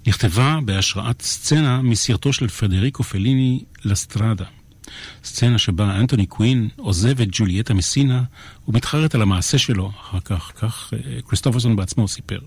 נכתבה 0.08 0.60
בהשראת 0.66 1.22
סצנה 1.22 1.82
מסרטו 1.82 2.34
של 2.34 2.48
פדריקו 2.48 3.04
פליני 3.04 3.64
לה 3.86 4.01
סטרדה. 4.01 4.46
סצנה 5.24 5.58
שבה 5.58 5.96
אנטוני 6.00 6.26
קווין 6.26 6.70
עוזב 6.78 7.22
את 7.22 7.28
ג'ולייטה 7.32 7.74
מסינה 7.74 8.24
ומתחרט 8.68 9.16
על 9.16 9.22
המעשה 9.22 9.58
שלו 9.58 9.92
אחר 10.02 10.20
כך, 10.20 10.52
כך 10.56 10.94
אה, 10.94 11.22
קריסטופרסון 11.22 11.76
בעצמו 11.76 12.08
סיפר. 12.08 12.40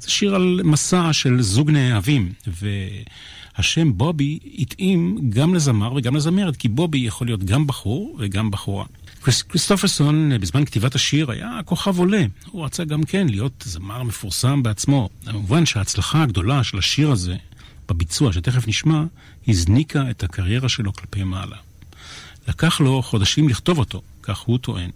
זה 0.00 0.10
שיר 0.10 0.34
על 0.34 0.60
מסע 0.64 1.12
של 1.12 1.42
זוג 1.42 1.70
נאהבים, 1.70 2.32
והשם 2.46 3.98
בובי 3.98 4.38
התאים 4.58 5.18
גם 5.28 5.54
לזמר 5.54 5.94
וגם 5.94 6.16
לזמרת, 6.16 6.56
כי 6.56 6.68
בובי 6.68 6.98
יכול 6.98 7.26
להיות 7.26 7.44
גם 7.44 7.66
בחור 7.66 8.16
וגם 8.18 8.50
בחורה. 8.50 8.84
כריסטופרסון 9.22 10.32
בזמן 10.40 10.64
כתיבת 10.64 10.94
השיר 10.94 11.30
היה 11.30 11.60
כוכב 11.64 11.98
עולה. 11.98 12.24
הוא 12.50 12.64
רצה 12.64 12.84
גם 12.84 13.02
כן 13.02 13.26
להיות 13.28 13.64
זמר 13.66 14.02
מפורסם 14.02 14.62
בעצמו. 14.62 15.08
כמובן 15.26 15.66
שההצלחה 15.66 16.22
הגדולה 16.22 16.64
של 16.64 16.78
השיר 16.78 17.10
הזה, 17.10 17.36
בביצוע 17.88 18.32
שתכף 18.32 18.68
נשמע, 18.68 19.04
הזניקה 19.48 20.10
את 20.10 20.24
הקריירה 20.24 20.68
שלו 20.68 20.92
כלפי 20.92 21.24
מעלה. 21.24 21.56
לקח 22.48 22.80
לו 22.80 23.02
חודשים 23.02 23.48
לכתוב 23.48 23.78
אותו, 23.78 24.02
כך 24.22 24.38
הוא 24.38 24.58
טוען. 24.58 24.90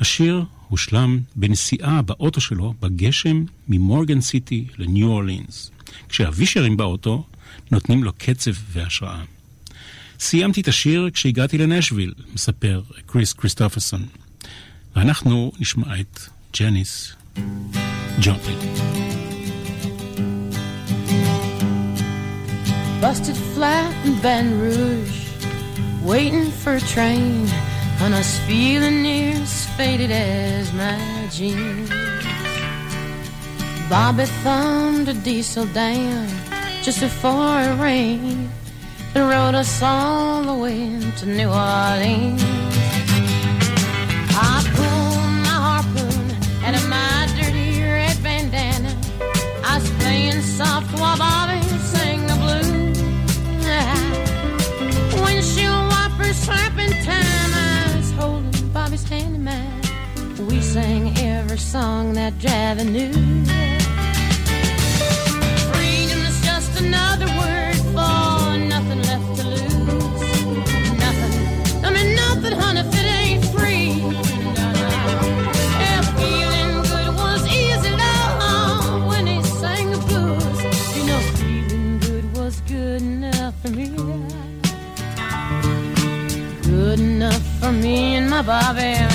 השיר 0.00 0.44
הושלם 0.68 1.20
בנסיעה 1.36 2.02
באוטו 2.02 2.40
שלו 2.40 2.74
בגשם 2.80 3.44
ממורגן 3.68 4.20
סיטי 4.20 4.66
לניו 4.78 5.08
אורלינס. 5.08 5.70
כשהווישרים 6.08 6.76
באוטו 6.76 7.24
נותנים 7.70 8.04
לו 8.04 8.12
קצב 8.18 8.50
והשראה. 8.72 9.22
סיימתי 10.20 10.60
את 10.60 10.68
השיר 10.68 11.10
כשהגעתי 11.12 11.58
לנשוויל, 11.58 12.14
מספר 12.34 12.82
קריס 13.06 13.32
קריסטופרסון. 13.32 14.06
ואנחנו 14.96 15.52
נשמע 15.58 16.00
את 16.00 16.20
ג'ניס 16.60 17.12
ג'ופלין. 18.20 19.07
Busted 23.08 23.38
flat 23.54 23.90
in 24.04 24.20
Baton 24.20 24.60
Rouge, 24.60 25.30
waiting 26.02 26.50
for 26.50 26.74
a 26.74 26.80
train, 26.80 27.48
and 28.02 28.12
us 28.12 28.38
feeling 28.40 29.02
near 29.02 29.32
as 29.32 29.64
faded 29.78 30.10
as 30.10 30.70
my 30.74 31.26
jeans. 31.30 31.88
Bobby 33.88 34.26
thumbed 34.44 35.08
a 35.08 35.14
diesel 35.14 35.64
down 35.68 36.28
just 36.82 37.00
before 37.00 37.62
it 37.62 37.80
rained 37.80 38.50
and 39.14 39.26
rode 39.30 39.54
us 39.54 39.82
all 39.82 40.42
the 40.42 40.54
way 40.64 41.00
to 41.16 41.24
New 41.24 41.48
Orleans. 41.48 42.42
I 44.36 44.60
pulled 44.76 45.32
my 45.48 45.58
harpoon 45.68 46.74
of 46.74 46.86
my 46.90 47.26
dirty 47.40 47.80
red 47.80 48.22
bandana. 48.22 48.94
I 49.64 49.78
was 49.78 49.90
playing 49.92 50.42
soft 50.42 50.92
while 51.00 51.37
wipers 56.48 56.68
slapping 56.68 57.04
time. 57.04 57.52
I 57.54 57.96
was 57.96 58.10
holding 58.12 58.68
Bobby's 58.68 59.08
hand 59.08 59.34
in 59.36 59.44
mine. 59.44 60.46
We 60.48 60.60
sang 60.60 61.16
every 61.18 61.58
song 61.58 62.14
that 62.14 62.34
Javi 62.34 62.84
knew. 62.90 63.77
My 88.38 88.42
Bobby 88.42 89.07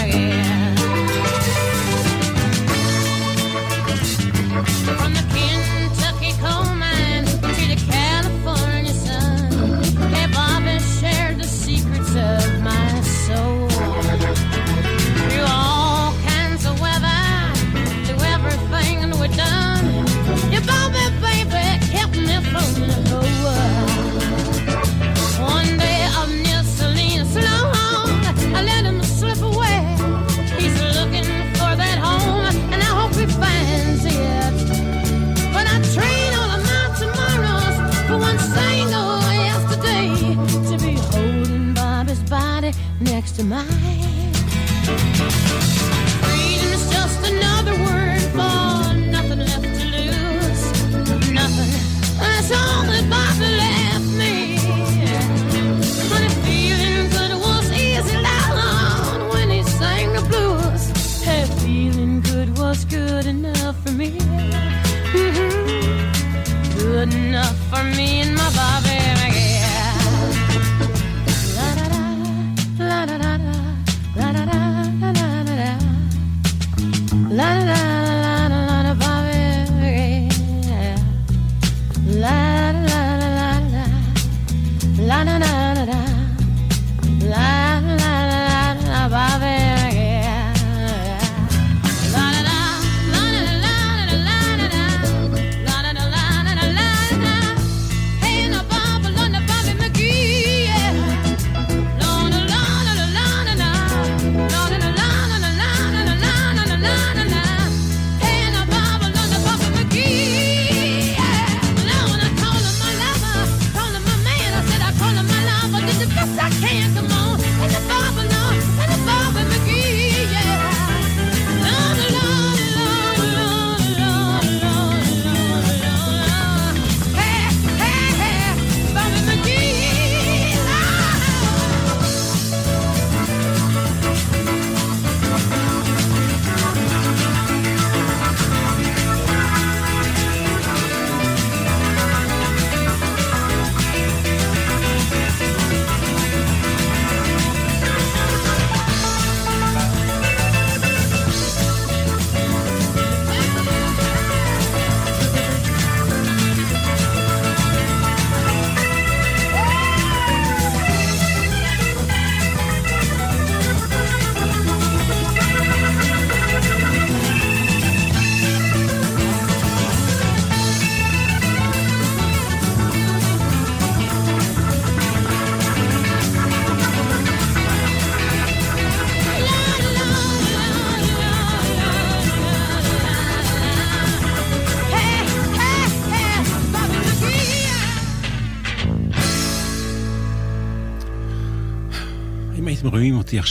next 43.04 43.34
to 43.34 43.44
mine. 43.44 45.53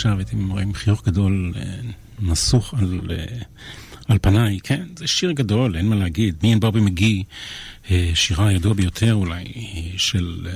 עכשיו, 0.03 0.21
אתם 0.21 0.51
רואים 0.51 0.75
חיוך 0.75 1.05
גדול 1.07 1.53
אה, 1.57 1.63
נסוך 2.21 2.75
על, 2.75 3.01
אה, 3.11 3.25
על 4.09 4.19
פניי, 4.23 4.59
כן, 4.63 4.87
זה 4.97 5.07
שיר 5.07 5.33
גדול, 5.33 5.77
אין 5.77 5.89
מה 5.89 5.97
להגיד. 5.97 6.37
מי 6.43 6.51
אין 6.51 6.61
ברבי 6.61 6.81
מגי, 6.81 7.25
אה, 7.91 8.11
שירה 8.15 8.49
הידוע 8.49 8.73
ביותר 8.75 9.15
אולי, 9.15 9.45
של 9.97 10.49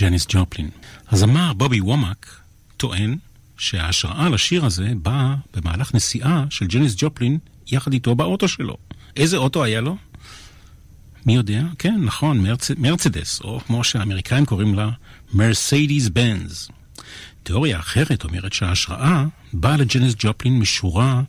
ג'ניס 0.00 0.26
ג'ופלין. 0.28 0.70
הזמר 1.10 1.52
בובי 1.52 1.80
וומק 1.80 2.40
טוען 2.76 3.16
שההשראה 3.58 4.28
לשיר 4.28 4.64
הזה 4.64 4.92
באה 5.02 5.34
במהלך 5.54 5.94
נסיעה 5.94 6.44
של 6.50 6.66
ג'ניס 6.66 6.94
ג'ופלין 6.98 7.38
יחד 7.66 7.92
איתו 7.92 8.14
באוטו 8.14 8.48
שלו. 8.48 8.76
איזה 9.16 9.36
אוטו 9.36 9.64
היה 9.64 9.80
לו? 9.80 9.96
מי 11.26 11.34
יודע? 11.34 11.62
כן, 11.78 12.00
נכון, 12.00 12.38
מרצ... 12.42 12.70
מרצדס, 12.70 13.40
או 13.40 13.60
כמו 13.66 13.84
שהאמריקאים 13.84 14.46
קוראים 14.46 14.74
לה, 14.74 14.90
Mercedes 15.32 16.08
Benz. 16.08 16.68
תיאוריה 17.46 17.78
אחרת 17.78 18.24
אומרת 18.24 18.52
שההשראה 18.52 19.24
באה 19.52 19.76
לג'ניס 19.76 20.14
ג'ופלין 20.18 20.58
משורה 20.58 21.22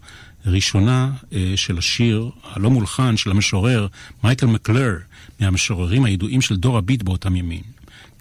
ראשונה 0.45 1.11
אה, 1.34 1.53
של 1.55 1.78
השיר 1.78 2.30
הלא 2.43 2.70
מולחן 2.70 3.18
של 3.18 3.32
המשורר 3.32 3.88
מייקל 4.24 4.45
מקלור, 4.45 4.97
מהמשוררים 5.39 6.03
הידועים 6.03 6.41
של 6.41 6.55
דור 6.55 6.78
הביט 6.78 7.03
באותם 7.03 7.36
ימים. 7.36 7.61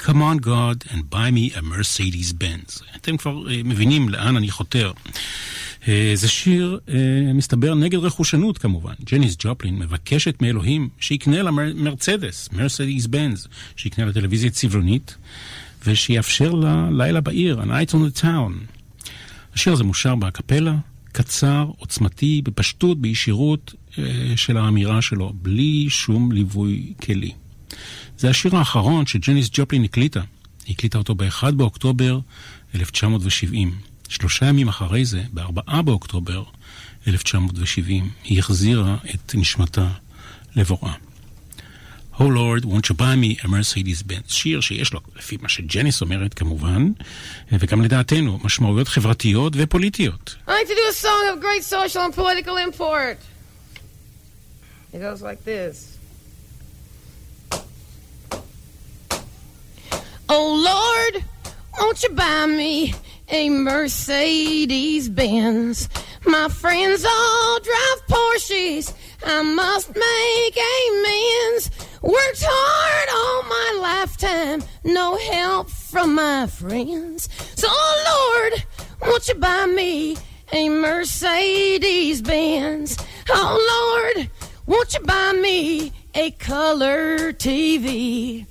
Come 0.00 0.20
on 0.20 0.44
God 0.44 0.92
and 0.92 0.98
buy 1.10 1.30
me 1.30 1.56
a 1.56 1.60
Mercedes 1.60 2.32
Benz. 2.42 2.82
אתם 2.96 3.16
כבר 3.16 3.42
uh, 3.46 3.50
מבינים 3.64 4.08
לאן 4.08 4.36
אני 4.36 4.50
חותר. 4.50 4.92
Uh, 5.82 5.86
זה 6.14 6.28
שיר, 6.28 6.78
uh, 6.86 6.90
מסתבר, 7.34 7.74
נגד 7.74 7.98
רכושנות 7.98 8.58
כמובן. 8.58 8.94
ג'ניס 9.04 9.36
ג'ופלין 9.38 9.78
מבקשת 9.78 10.42
מאלוהים 10.42 10.88
שיקנה 11.00 11.42
לה 11.42 11.50
מרצדס, 11.74 12.48
Mercedes 12.52 13.06
Benz, 13.06 13.48
שיקנה 13.76 14.04
לה 14.04 14.12
טלוויזיה 14.12 14.50
צבעונית, 14.50 15.16
ושיאפשר 15.86 16.50
לה 16.50 16.88
לילה 16.92 17.20
בעיר, 17.20 17.60
a 17.60 17.64
night 17.64 17.92
on 17.92 17.96
the 17.96 18.22
town. 18.22 18.52
השיר 19.54 19.72
הזה 19.72 19.84
מושר 19.84 20.14
באקפלה, 20.14 20.76
קצר, 21.12 21.70
עוצמתי, 21.78 22.42
בפשטות, 22.44 23.00
בישירות 23.00 23.74
uh, 23.90 23.96
של 24.36 24.56
האמירה 24.56 25.02
שלו, 25.02 25.32
בלי 25.42 25.86
שום 25.88 26.32
ליווי 26.32 26.92
כלי. 27.02 27.32
זה 28.18 28.30
השיר 28.30 28.56
האחרון 28.56 29.06
שג'ניס 29.06 29.50
ג'ופלין 29.52 29.84
הקליטה. 29.84 30.20
היא 30.66 30.74
הקליטה 30.74 30.98
אותו 30.98 31.14
ב-1 31.14 31.50
באוקטובר 31.50 32.20
1970. 32.74 33.74
שלושה 34.08 34.46
ימים 34.46 34.68
אחרי 34.68 35.04
זה, 35.04 35.22
ב-4 35.34 35.82
באוקטובר 35.82 36.44
1970, 37.08 38.10
היא 38.24 38.38
החזירה 38.38 38.96
את 39.14 39.34
נשמתה 39.34 39.88
לבוראה. 40.56 40.92
Oh 42.19 42.27
Lord, 42.27 42.65
won't 42.65 42.87
you 42.89 42.95
buy 42.95 43.15
me 43.15 43.37
a 43.43 43.47
Mercedes 43.47 44.03
Benz? 44.03 44.33
שיר 44.33 44.61
שיש 44.61 44.93
לו, 44.93 44.99
לפי 45.15 45.37
מה 45.41 45.49
שג'ניס 45.49 46.01
אומרת 46.01 46.33
כמובן, 46.33 46.91
וגם 47.51 47.81
לדעתנו, 47.81 48.39
משמעויות 48.43 48.87
חברתיות 48.87 49.53
ופוליטיות. 49.55 50.35
I 50.47 50.51
like 50.51 50.67
to 50.67 50.75
do 50.75 50.87
a 50.89 50.93
song 50.93 51.29
of 51.33 51.41
great 51.41 51.63
social 51.63 52.03
and 52.03 52.13
political 52.13 52.57
import. 52.57 53.17
It 54.93 54.99
goes 54.99 55.21
like 55.21 55.43
this. 55.45 55.97
Oh 60.29 60.47
Lord, 60.71 61.23
won't 61.79 62.03
you 62.03 62.09
buy 62.09 62.45
me 62.45 62.93
a 63.29 63.49
Mercedes 63.49 65.09
Benz? 65.09 65.89
My 66.25 66.47
friends 66.61 67.03
all 67.15 67.59
drive 67.69 67.99
Porsches. 68.13 68.93
I 69.25 69.41
must 69.41 69.89
make 70.07 70.55
amends. 70.77 71.63
Worked 72.06 72.44
hard 72.46 73.08
all 73.16 73.42
my 73.48 73.80
lifetime, 73.82 74.62
no 74.84 75.16
help 75.16 75.68
from 75.68 76.14
my 76.14 76.46
friends. 76.46 77.28
So, 77.56 77.66
oh 77.68 78.52
Lord, 78.52 78.64
won't 79.02 79.26
you 79.26 79.34
buy 79.34 79.66
me 79.66 80.16
a 80.52 80.68
Mercedes 80.68 82.22
Benz? 82.22 82.96
Oh 83.28 84.12
Lord, 84.14 84.30
won't 84.66 84.94
you 84.94 85.00
buy 85.00 85.32
me 85.32 85.92
a 86.14 86.30
color 86.30 87.32
TV? 87.32 88.46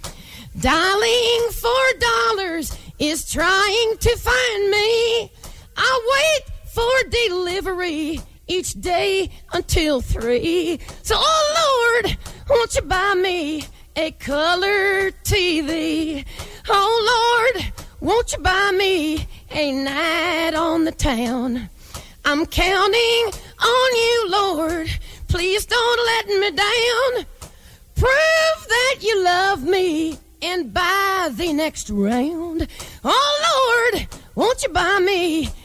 Dialing 0.60 1.50
for 1.52 2.00
dollars 2.00 2.78
is 3.00 3.32
trying 3.32 3.98
to 4.00 4.18
find 4.18 4.70
me. 4.70 5.32
I 5.78 6.10
wait 6.14 6.74
for 6.74 7.10
delivery 7.10 8.20
each 8.48 8.74
day 8.74 9.30
until 9.54 10.02
three. 10.02 10.80
So, 11.04 11.16
oh 11.18 12.02
Lord, 12.04 12.18
won't 12.50 12.76
you 12.76 12.82
buy 12.82 13.14
me 13.16 13.66
a 13.96 14.12
color 14.12 15.12
TV? 15.24 16.26
Oh 16.70 17.52
Lord, 17.54 17.74
won't 18.00 18.32
you 18.34 18.40
buy 18.40 18.72
me 18.72 19.28
a 19.52 19.72
night 19.72 20.54
on 20.56 20.86
the 20.86 20.92
town? 20.92 21.70
I'm 22.24 22.46
counting 22.46 23.32
on 23.62 23.96
you, 23.96 24.26
Lord. 24.30 24.90
Please 25.28 25.66
don't 25.66 26.06
let 26.06 26.28
me 26.28 26.52
down. 26.52 27.26
Prove 27.96 28.68
that 28.68 28.96
you 29.02 29.24
love 29.24 29.64
me 29.64 30.18
and 30.42 30.74
buy 30.74 31.30
the 31.32 31.54
next 31.54 31.90
round. 31.90 32.68
Oh 33.04 33.92
Lord, 33.94 34.08
won't 34.36 34.64
you 34.64 34.70
buy 34.70 35.00
me 35.00 35.50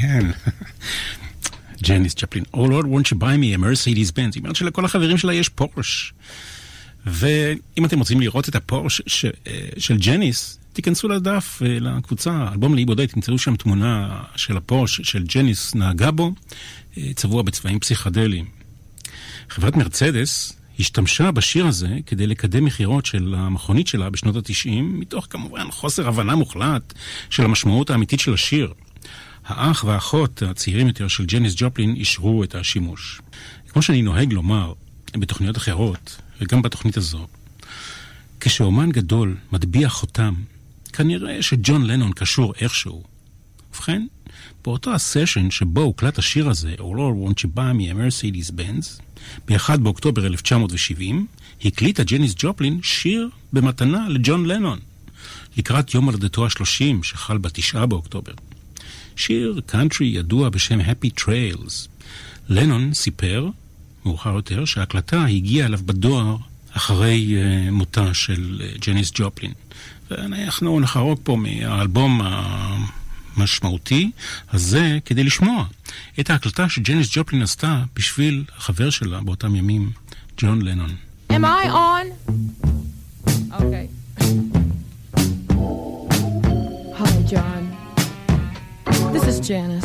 כן. 0.00 0.26
ג'ניס 1.82 2.14
צ'פלין, 2.14 2.44
Oh 2.54 2.56
Lord, 2.56 2.86
won't 2.86 3.12
you 3.12 3.18
buy 3.18 3.36
me 3.36 3.54
a 3.54 3.58
Mercedes 3.58 4.10
Benz? 4.10 4.34
היא 4.34 4.40
אומרת 4.40 4.56
שלכל 4.56 4.84
החברים 4.84 5.18
שלה 5.18 5.34
יש 5.34 5.48
פורש. 5.48 6.12
ואם 7.06 7.84
אתם 7.84 7.98
רוצים 7.98 8.20
לראות 8.20 8.48
את 8.48 8.54
הפורש 8.54 9.02
ש, 9.06 9.26
של 9.78 9.98
ג'ניס, 9.98 10.58
תיכנסו 10.72 11.08
לדף, 11.08 11.62
לקבוצה, 11.64 12.48
אלבום 12.52 12.74
לאי 12.74 12.84
בודד, 12.84 13.06
תמצאו 13.06 13.38
שם 13.38 13.56
תמונה 13.56 14.22
של 14.36 14.56
הפורש 14.56 15.00
של 15.00 15.24
ג'ניס 15.24 15.74
נהגה 15.74 16.10
בו, 16.10 16.32
צבוע 17.14 17.42
בצבעים 17.42 17.80
פסיכדליים. 17.80 18.44
חברת 19.48 19.76
מרצדס 19.76 20.52
השתמשה 20.78 21.30
בשיר 21.30 21.66
הזה 21.66 21.98
כדי 22.06 22.26
לקדם 22.26 22.64
מכירות 22.64 23.06
של 23.06 23.34
המכונית 23.38 23.86
שלה 23.86 24.10
בשנות 24.10 24.36
ה-90, 24.36 24.70
מתוך 24.82 25.26
כמובן 25.30 25.70
חוסר 25.70 26.08
הבנה 26.08 26.34
מוחלט 26.34 26.94
של 27.30 27.44
המשמעות 27.44 27.90
האמיתית 27.90 28.20
של 28.20 28.34
השיר. 28.34 28.72
האח 29.48 29.84
והאחות 29.84 30.42
הצעירים 30.42 30.86
יותר 30.86 31.08
של 31.08 31.26
ג'ניס 31.26 31.54
ג'ופלין 31.56 31.94
אישרו 31.94 32.44
את 32.44 32.54
השימוש. 32.54 33.20
כמו 33.68 33.82
שאני 33.82 34.02
נוהג 34.02 34.32
לומר 34.32 34.72
בתוכניות 35.16 35.56
אחרות, 35.56 36.16
וגם 36.40 36.62
בתוכנית 36.62 36.96
הזו, 36.96 37.26
כשאומן 38.40 38.90
גדול 38.90 39.36
מטביע 39.52 39.88
חותם, 39.88 40.34
כנראה 40.92 41.42
שג'ון 41.42 41.86
לנון 41.86 42.12
קשור 42.12 42.54
איכשהו. 42.60 43.02
ובכן, 43.70 44.06
באותו 44.64 44.94
הסשן 44.94 45.50
שבו 45.50 45.80
הוקלט 45.80 46.18
השיר 46.18 46.48
הזה, 46.48 46.74
Oh 46.78 46.80
Lord 46.80 47.28
won't 47.28 47.38
you 47.38 47.48
buy 47.56 47.72
me 47.78 47.92
a 47.92 47.94
Mercedes 47.94 48.50
Benz, 48.50 49.02
ב-1 49.48 49.76
באוקטובר 49.76 50.26
1970, 50.26 51.26
הקליטה 51.64 52.04
ג'ניס 52.04 52.34
ג'ופלין 52.38 52.80
שיר 52.82 53.28
במתנה 53.52 54.08
לג'ון 54.08 54.46
לנון, 54.46 54.78
לקראת 55.56 55.94
יום 55.94 56.04
הולדתו 56.04 56.44
ה-30 56.46 57.02
שחל 57.02 57.38
ב-9 57.38 57.86
באוקטובר. 57.86 58.32
שיר 59.18 59.60
קאנטרי 59.66 60.06
ידוע 60.06 60.48
בשם 60.48 60.80
Happy 60.80 61.20
Trails. 61.20 61.88
לנון 62.48 62.94
סיפר, 62.94 63.48
מאוחר 64.04 64.34
יותר, 64.34 64.64
שההקלטה 64.64 65.24
הגיעה 65.24 65.66
אליו 65.66 65.78
בדואר 65.84 66.36
אחרי 66.72 67.34
uh, 67.36 67.70
מותה 67.70 68.14
של 68.14 68.60
uh, 68.60 68.86
ג'ניס 68.86 69.12
ג'ופלין. 69.14 69.52
ואנחנו 70.10 70.80
נחרוג 70.80 71.20
פה 71.22 71.36
מהאלבום 71.36 72.20
המשמעותי 73.36 74.10
הזה 74.50 74.98
כדי 75.04 75.24
לשמוע 75.24 75.64
את 76.20 76.30
ההקלטה 76.30 76.68
שג'ניס 76.68 77.08
ג'ופלין 77.12 77.42
עשתה 77.42 77.82
בשביל 77.96 78.44
החבר 78.56 78.90
שלה 78.90 79.20
באותם 79.20 79.56
ימים, 79.56 79.90
ג'ון 80.38 80.62
לנון. 80.62 80.94
Am 81.30 81.44
I 81.44 81.64
on? 81.68 82.06
Okay. 83.60 83.86
Hi, 86.98 87.12
John. 87.30 87.57
Is 89.28 89.40
Janice. 89.40 89.84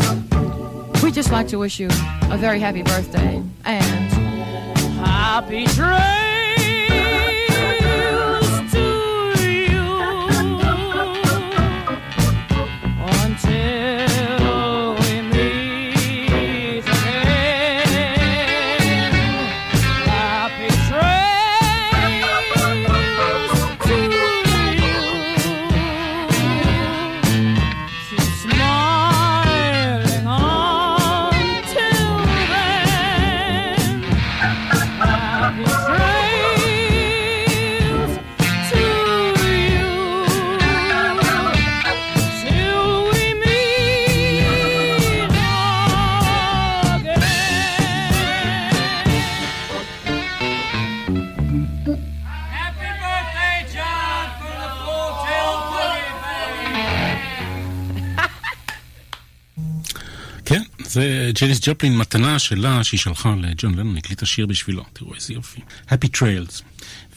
We'd 1.03 1.13
just 1.13 1.29
like 1.29 1.49
to 1.49 1.57
wish 1.57 1.77
you 1.77 1.87
a 2.31 2.37
very 2.37 2.61
happy 2.61 2.81
birthday 2.81 3.43
and 3.65 4.13
happy 5.05 5.65
trails 5.65 6.22
זה 60.93 61.31
ג'ניס 61.41 61.59
ג'ופלין, 61.61 61.97
מתנה 61.97 62.39
שלה 62.39 62.83
שהיא 62.83 62.99
שלחה 62.99 63.35
לג'ון 63.35 63.75
לנון, 63.75 63.97
הקליטה 63.97 64.25
שיר 64.25 64.45
בשבילו. 64.45 64.83
תראו 64.93 65.15
איזה 65.15 65.33
יופי. 65.33 65.61
Happy 65.89 66.07
Trails. 66.17 66.63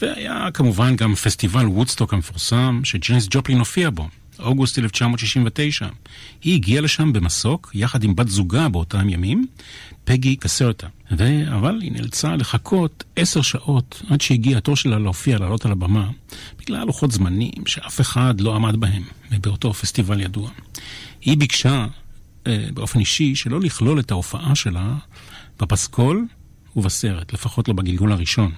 והיה 0.02 0.48
כמובן 0.54 0.96
גם 0.96 1.14
פסטיבל 1.14 1.66
וודסטוק 1.66 2.14
המפורסם, 2.14 2.80
שג'ניס 2.84 3.26
ג'ופלין 3.30 3.58
הופיע 3.58 3.90
בו. 3.90 4.08
אוגוסט 4.38 4.78
1969. 4.78 5.88
היא 6.42 6.54
הגיעה 6.54 6.82
לשם 6.82 7.12
במסוק, 7.12 7.70
יחד 7.74 8.04
עם 8.04 8.16
בת 8.16 8.28
זוגה 8.28 8.68
באותם 8.68 9.08
ימים, 9.08 9.46
פגי 10.04 10.36
קסרטה. 10.36 10.86
ו... 11.18 11.24
אבל 11.54 11.78
היא 11.82 11.92
נאלצה 11.92 12.36
לחכות 12.36 13.04
עשר 13.16 13.42
שעות 13.42 14.02
עד 14.10 14.20
שהגיע 14.20 14.58
התור 14.58 14.76
שלה 14.76 14.98
להופיע, 14.98 15.38
לעלות 15.38 15.64
על 15.64 15.72
הבמה, 15.72 16.10
בגלל 16.58 16.84
לוחות 16.84 17.12
זמנים 17.12 17.66
שאף 17.66 18.00
אחד 18.00 18.40
לא 18.40 18.54
עמד 18.54 18.76
בהם, 18.76 19.02
באותו 19.30 19.72
פסטיבל 19.72 20.20
ידוע. 20.20 20.50
היא 21.20 21.36
ביקשה 21.38 21.86
באופן 22.74 22.98
אישי 22.98 23.34
שלא 23.34 23.60
לכלול 23.60 24.00
את 24.00 24.10
ההופעה 24.10 24.54
שלה 24.54 24.94
בפסקול 25.60 26.26
ובסרט, 26.76 27.32
לפחות 27.32 27.68
לא 27.68 27.74
בגלגול 27.74 28.12
הראשון. 28.12 28.52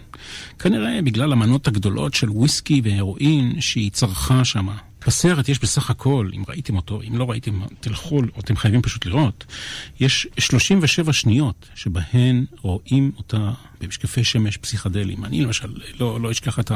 כנראה 0.59 1.03
בגלל 1.03 1.33
המנות 1.33 1.69
הגדולות 1.69 2.15
של 2.15 2.31
וויסקי 2.31 2.81
והרואין 2.85 3.61
שהיא 3.61 3.91
צרכה 3.91 4.45
שמה. 4.45 4.77
בסרט 5.07 5.49
יש 5.49 5.59
בסך 5.59 5.91
הכל, 5.91 6.31
אם 6.35 6.43
ראיתם 6.49 6.77
אותו, 6.77 7.01
אם 7.09 7.19
לא 7.19 7.31
ראיתם, 7.31 7.61
תלכו, 7.81 8.17
או 8.17 8.41
אתם 8.41 8.57
חייבים 8.57 8.83
פשוט 8.83 9.07
לראות, 9.07 9.45
יש 10.01 10.27
37 10.39 11.13
שניות 11.13 11.69
שבהן 11.75 12.45
רואים 12.63 13.11
אותה 13.17 13.53
במשקפי 13.81 14.25
שמש 14.25 14.57
פסיכדליים. 14.57 15.25
אני 15.25 15.41
למשל 15.41 15.75
לא, 16.01 16.21
לא 16.21 16.31
אשכח 16.31 16.59
את 16.59 16.73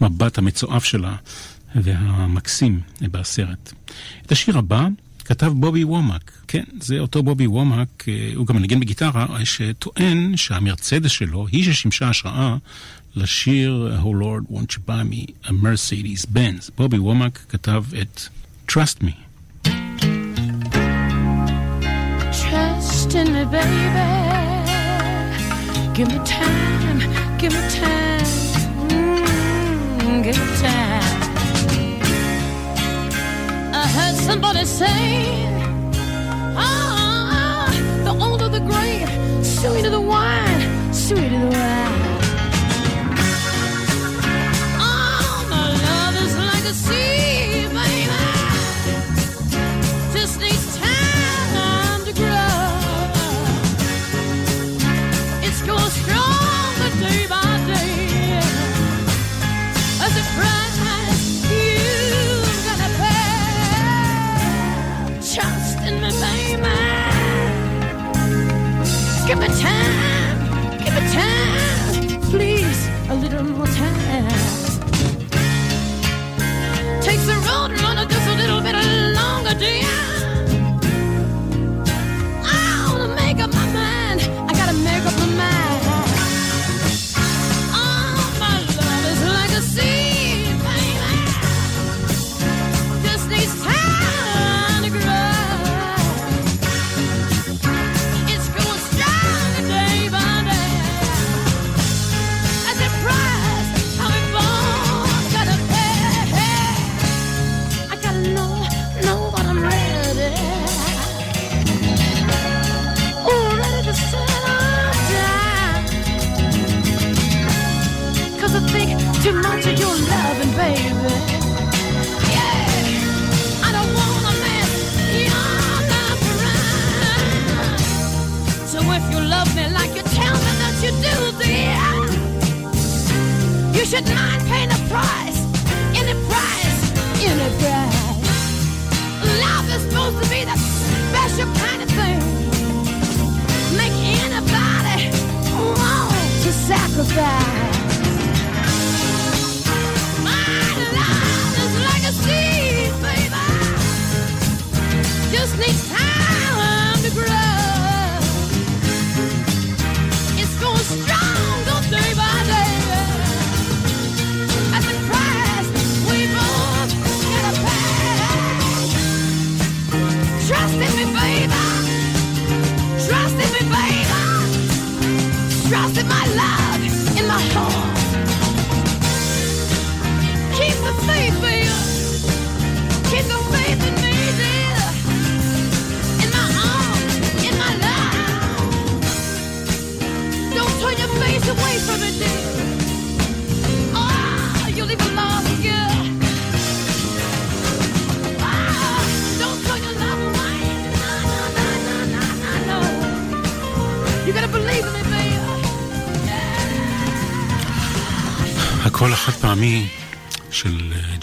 המבט 0.00 0.38
המצועף 0.38 0.84
שלה 0.84 1.16
והמקסים 1.74 2.80
בסרט. 3.00 3.72
את 4.26 4.32
השיר 4.32 4.58
הבא 4.58 4.88
כתב 5.26 5.52
בובי 5.54 5.84
וומק. 5.84 6.30
כן, 6.48 6.64
זה 6.80 6.98
אותו 6.98 7.22
בובי 7.22 7.46
וומק, 7.46 8.08
אה, 8.08 8.32
הוא 8.34 8.46
גם 8.46 8.56
מנגן 8.56 8.80
בגיטרה, 8.80 9.26
שטוען 9.44 10.36
שהמרצדס 10.36 11.10
שלו 11.10 11.46
היא 11.52 11.64
ששימשה 11.64 12.08
השראה 12.08 12.56
לשיר 13.16 13.98
Oh 14.02 14.22
Lord, 14.22 14.52
won't 14.52 14.72
you 14.74 14.80
buy 14.88 15.02
me 15.12 15.32
a 15.44 15.50
Mercedes 15.50 16.26
Benz. 16.26 16.70
בובי 16.76 16.98
וומק 16.98 17.38
כתב 17.48 17.84
את 18.02 18.20
Trust 18.72 19.02
Me. 19.02 19.12
Me, 23.16 23.44
baby. 23.54 24.08
Give 25.96 26.08
me 26.12 26.18
time, 26.36 27.00
give 27.40 27.52
me 27.56 27.62
time, 27.70 28.26
mm, 28.90 30.22
give 30.22 30.38
me 30.38 30.46
time. 30.60 31.15
Heard 33.96 34.16
somebody 34.28 34.64
say, 34.66 35.46
ah, 36.56 37.70
the 38.04 38.12
older 38.24 38.48
the 38.48 38.60
grape, 38.60 39.08
sweeter 39.44 39.90
the 39.90 40.00
wine, 40.00 40.92
sweeter 40.92 41.30
the 41.30 41.46
wine. 41.56 41.75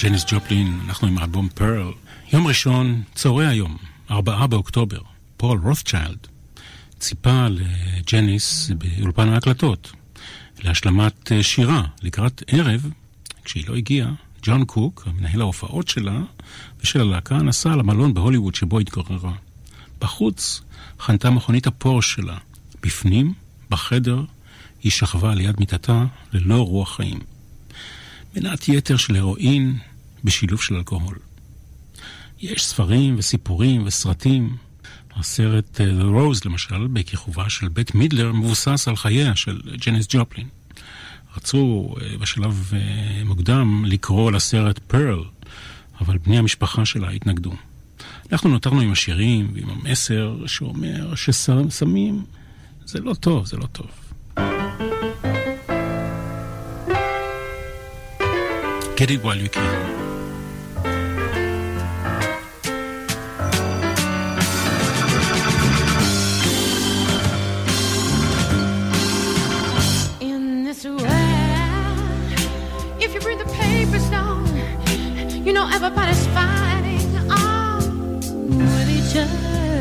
ג'ניס 0.03 0.25
ג'ופלין, 0.27 0.79
אנחנו 0.87 1.07
עם 1.07 1.19
אלבום 1.19 1.49
פרל. 1.49 1.91
יום 2.33 2.47
ראשון, 2.47 3.03
צהרי 3.15 3.47
היום, 3.47 3.77
ארבעה 4.11 4.47
באוקטובר, 4.47 4.97
פול 5.37 5.59
רוטצ'יילד 5.63 6.27
ציפה 6.99 7.47
לג'ניס 7.49 8.71
באולפן 8.77 9.29
ההקלטות 9.29 9.91
להשלמת 10.63 11.31
אה, 11.31 11.43
שירה 11.43 11.83
לקראת 12.01 12.43
ערב, 12.47 12.89
כשהיא 13.43 13.63
לא 13.67 13.75
הגיעה, 13.75 14.11
ג'ון 14.41 14.65
קוק, 14.65 15.07
מנהל 15.17 15.41
ההופעות 15.41 15.87
שלה 15.87 16.21
ושל 16.81 17.01
הלהקה, 17.01 17.37
נסע 17.37 17.75
למלון 17.75 18.13
בהוליווד 18.13 18.55
שבו 18.55 18.79
התגוררה. 18.79 19.33
בחוץ 20.01 20.61
חנתה 20.99 21.29
מכונית 21.29 21.67
הפורש 21.67 22.13
שלה. 22.13 22.37
בפנים, 22.81 23.33
בחדר, 23.69 24.23
היא 24.83 24.91
שכבה 24.91 25.31
על 25.31 25.41
יד 25.41 25.59
מיטתה 25.59 26.05
ללא 26.33 26.61
רוח 26.61 26.95
חיים. 26.95 27.19
מנת 28.35 28.69
יתר 28.69 28.97
של 28.97 29.15
הרואין 29.15 29.77
בשילוב 30.23 30.61
של 30.61 30.75
אלכוהול. 30.75 31.15
יש 32.39 32.65
ספרים 32.65 33.15
וסיפורים 33.17 33.83
וסרטים 33.85 34.57
הסרט 35.15 35.81
אה, 35.81 35.85
The 35.85 36.03
Rose, 36.03 36.41
למשל, 36.45 36.87
בכיכובה 36.87 37.49
של 37.49 37.67
בית 37.67 37.95
מידלר, 37.95 38.31
מבוסס 38.31 38.87
על 38.87 38.95
חייה 38.95 39.35
של 39.35 39.61
ג'ניס 39.85 40.07
ג'ופלין. 40.09 40.47
רצו 41.37 41.95
אה, 42.01 42.17
בשלב 42.17 42.71
אה, 42.73 43.23
מוקדם 43.25 43.85
לקרוא 43.87 44.31
לסרט 44.31 44.79
פרל, 44.79 45.23
אבל 46.01 46.17
בני 46.17 46.37
המשפחה 46.37 46.85
שלה 46.85 47.09
התנגדו. 47.09 47.53
אנחנו 48.31 48.49
נותרנו 48.49 48.81
עם 48.81 48.91
השירים 48.91 49.51
ועם 49.53 49.69
המסר 49.69 50.47
שאומר 50.47 51.15
שסמים 51.15 52.25
זה 52.85 52.99
לא 52.99 53.13
טוב, 53.13 53.45
זה 53.45 53.57
לא 53.57 53.65
טוב. 53.65 53.87
Get 58.97 59.09
it 59.09 59.21
while 59.23 59.39
you 59.43 59.49
can. 59.49 60.02
You 75.53 75.59
know, 75.59 75.69
everybody's 75.71 76.25
fighting 76.33 77.15
on 77.29 78.19
with 78.57 78.89
each 78.89 79.15
other. 79.15 79.72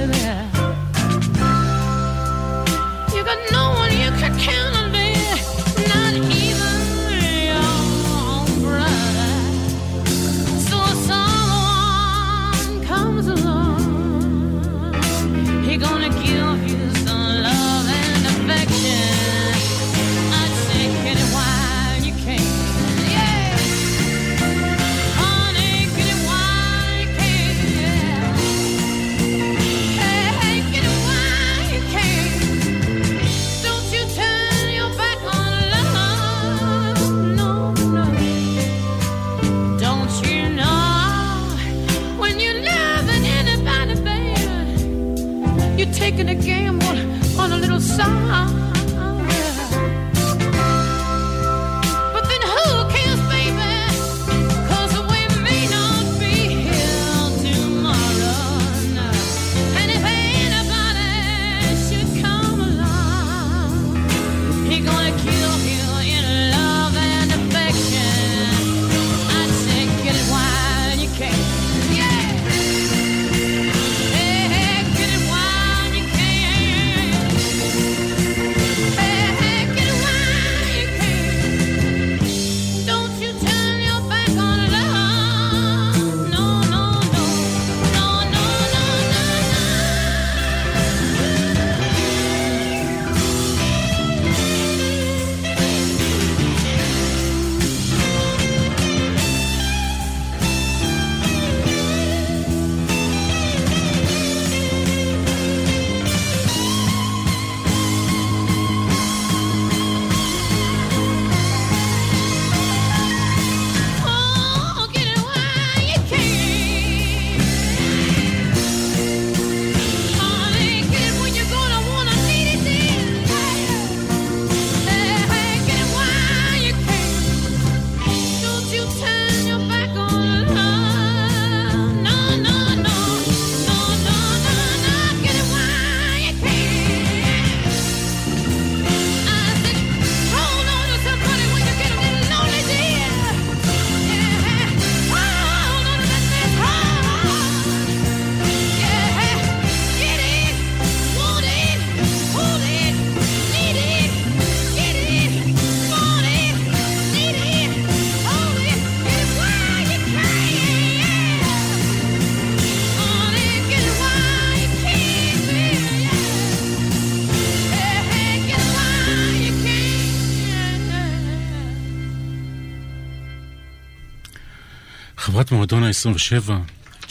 חברת 175.52 175.72
מועדון 175.72 175.84
ה-27, 175.84 176.52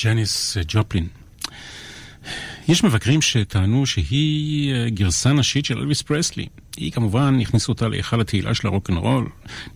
ג'ניס 0.03 0.57
ג'ופלין. 0.67 1.07
יש 2.67 2.83
מבקרים 2.83 3.21
שטענו 3.21 3.85
שהיא 3.85 4.73
אה, 4.73 4.89
גרסה 4.89 5.33
נשית 5.33 5.65
של 5.65 5.77
אלוויס 5.77 6.01
פרסלי. 6.01 6.45
היא 6.77 6.91
כמובן, 6.91 7.39
הכניסו 7.41 7.71
אותה 7.71 7.87
להיכל 7.87 8.21
התהילה 8.21 8.53
של 8.53 8.67
הרוקנרול. 8.67 9.29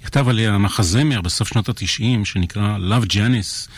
נכתב 0.03 0.27
עליה 0.27 0.57
מחזמר 0.57 1.21
בסוף 1.21 1.47
שנות 1.47 1.69
התשעים 1.69 2.25
שנקרא 2.25 2.77
Love 2.77 3.05
Janice, 3.13 3.69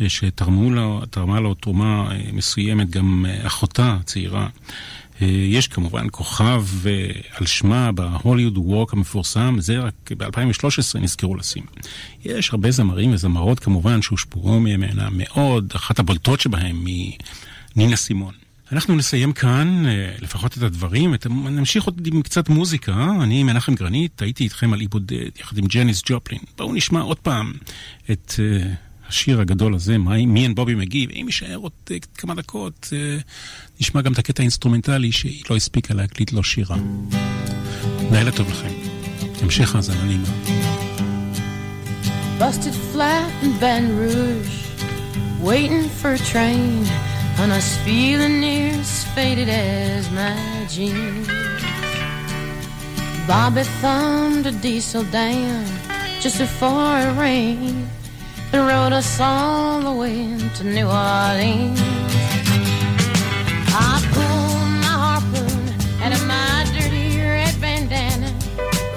אה, 0.00 0.08
שתרמה 0.08 0.70
לו, 0.70 1.02
לו 1.40 1.54
תרומה 1.54 2.10
אה, 2.10 2.20
מסוימת 2.32 2.90
גם 2.90 3.26
אחותה 3.42 3.96
הצעירה. 4.00 4.48
אה, 5.22 5.26
יש 5.26 5.68
כמובן 5.68 6.06
כוכב 6.10 6.64
אה, 6.86 7.08
על 7.34 7.46
שמה 7.46 7.92
בהוליווד 7.92 8.58
ווק 8.58 8.92
המפורסם, 8.92 9.56
זה 9.58 9.78
רק 9.78 10.12
ב-2013 10.18 10.98
נזכרו 11.00 11.36
לשים. 11.36 11.62
יש 12.24 12.50
הרבה 12.50 12.70
זמרים 12.70 13.12
וזמרות 13.14 13.58
כמובן 13.60 14.02
שהושפעו 14.02 14.60
ממנה 14.60 15.08
מאוד, 15.12 15.72
אחת 15.76 15.98
הבולטות 15.98 16.40
שבהם 16.40 16.86
היא 16.86 17.12
נינה 17.76 17.96
סימון. 17.96 18.34
אנחנו 18.72 18.96
נסיים 18.96 19.32
כאן, 19.32 19.86
אה, 19.86 20.14
לפחות 20.20 20.58
את 20.58 20.62
הדברים, 20.62 21.14
את- 21.14 21.26
נמשיך 21.30 21.84
עוד 21.84 22.06
עם 22.06 22.22
קצת 22.22 22.48
מוזיקה. 22.48 23.10
אני 23.22 23.42
מנחם 23.42 23.74
גרנית, 23.74 24.22
הייתי 24.22 24.44
איתכם 24.44 24.72
על 24.72 24.80
אי 24.80 24.88
בודד, 24.88 25.28
יחד 25.40 25.58
עם 25.58 25.64
ג'ניס 25.66 26.02
ג'ופלין. 26.08 26.40
בואו 26.58 26.72
נשמע 26.74 27.00
עוד 27.00 27.16
פעם 27.18 27.52
את 28.10 28.34
השיר 29.08 29.40
הגדול 29.40 29.74
הזה, 29.74 29.98
Me 29.98 30.42
and 30.42 30.54
Bobby 30.54 30.74
McGee. 30.74 31.10
אם 31.10 31.24
יישאר 31.26 31.56
עוד 31.56 31.72
אה, 31.90 31.96
כמה 32.18 32.34
דקות, 32.34 32.88
אה, 32.92 33.18
נשמע 33.80 34.02
גם 34.02 34.12
את 34.12 34.18
הקטע 34.18 34.42
האינסטרומנטלי 34.42 35.12
שהיא 35.12 35.42
לא 35.50 35.56
הספיקה 35.56 35.94
להקליט 35.94 36.32
לו 36.32 36.44
שירה. 36.44 36.76
לילה 38.12 38.32
טוב 38.32 38.50
לכם. 38.50 38.68
המשך 39.42 39.74
האזנה 39.74 40.04
נעימה. 40.04 40.28
Busted 42.38 42.74
flat 42.92 43.30
in 43.44 43.52
Baton 43.60 43.96
Rouge, 43.96 44.56
waiting 45.40 45.88
for 46.00 46.10
a 46.18 46.22
train, 46.32 46.84
and 47.38 47.52
I 47.52 47.56
was 47.62 47.76
feeling 47.86 48.40
near 48.40 48.72
as 48.84 49.04
faded 49.14 49.48
as 49.48 50.10
my 50.10 50.34
jeans. 50.74 51.28
Bobby 53.28 53.62
thumbed 53.80 54.46
a 54.52 54.52
diesel 54.64 55.04
down 55.04 55.64
just 56.20 56.38
before 56.38 56.98
it 57.04 57.12
rained, 57.24 57.86
It 58.54 58.58
rode 58.58 58.92
us 58.92 59.18
all 59.18 59.80
the 59.80 59.92
way 59.92 60.38
to 60.56 60.62
New 60.62 60.86
Orleans. 60.86 61.80
I 63.74 63.98
pulled 64.14 64.70
my 64.84 64.94
harpoon 65.06 65.64
out 66.00 66.12
of 66.12 66.24
my 66.24 66.64
dirty 66.72 67.18
red 67.18 67.60
bandana. 67.60 68.32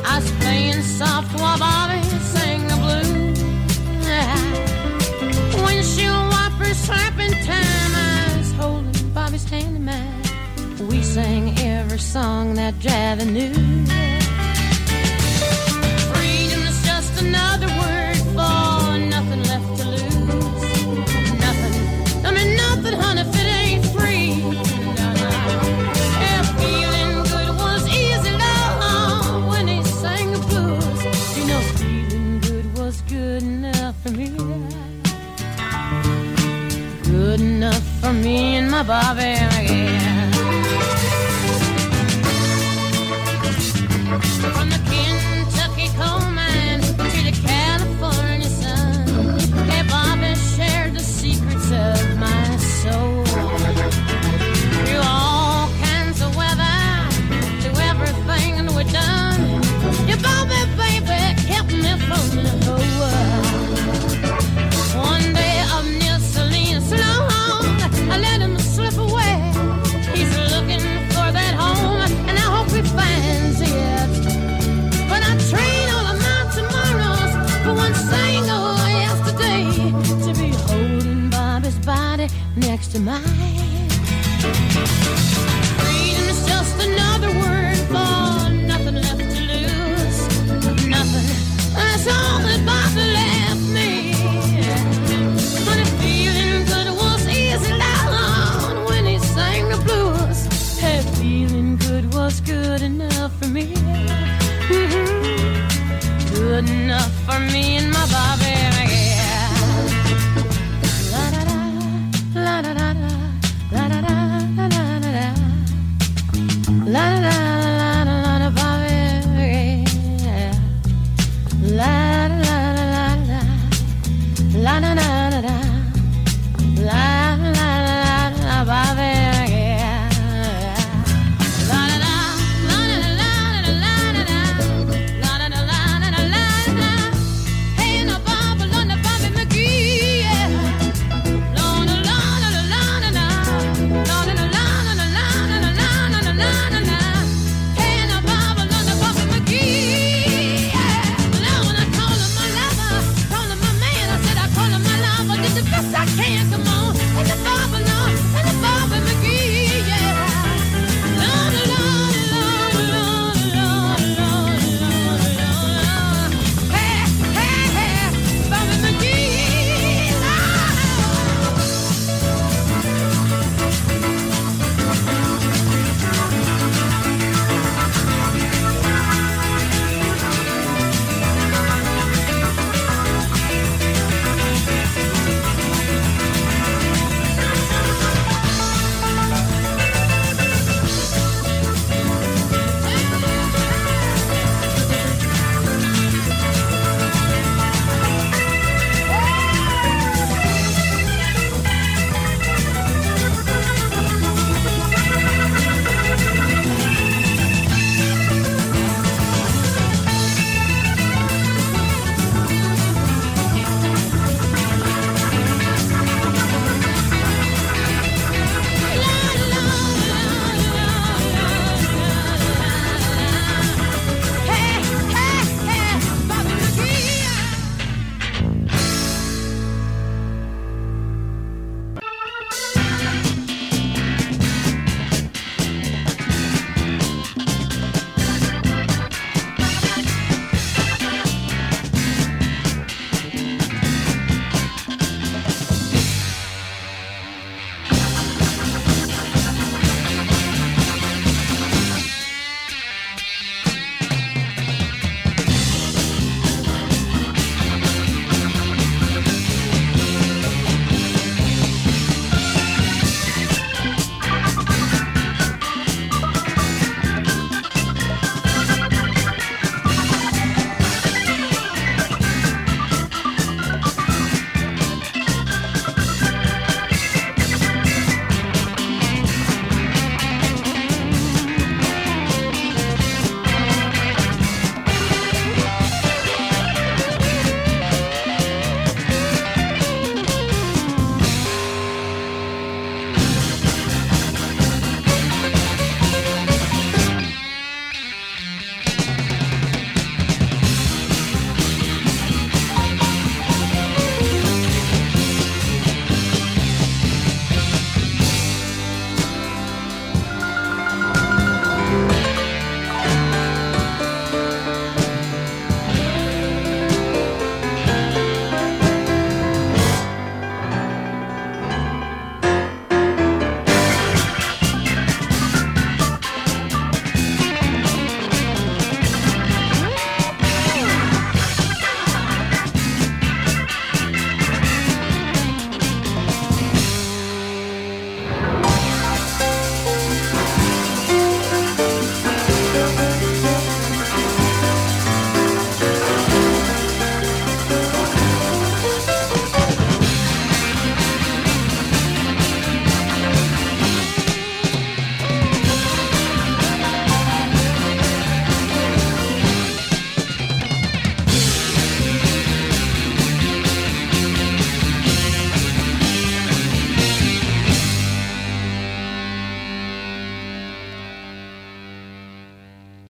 I 0.06 0.20
was 0.20 0.32
playing 0.42 0.84
soft 0.84 1.34
while 1.40 1.58
Bobby 1.58 2.04
sang 2.34 2.68
the 2.68 2.78
blues. 2.84 3.40
Windshield 5.66 6.30
wiper 6.34 6.72
slapping 6.76 7.34
time. 7.44 7.94
I 7.96 8.38
was 8.38 8.52
holding 8.60 9.10
Bobby's 9.10 9.50
hand 9.50 9.76
in 9.76 9.86
mine. 9.86 10.88
We 10.88 11.02
sang 11.02 11.58
every 11.58 11.98
song 11.98 12.54
that 12.54 12.76
Javi 12.76 13.26
knew. 13.26 14.17
For 38.08 38.14
me 38.14 38.56
and 38.56 38.72
my 38.72 38.84
Bobby 38.84 39.67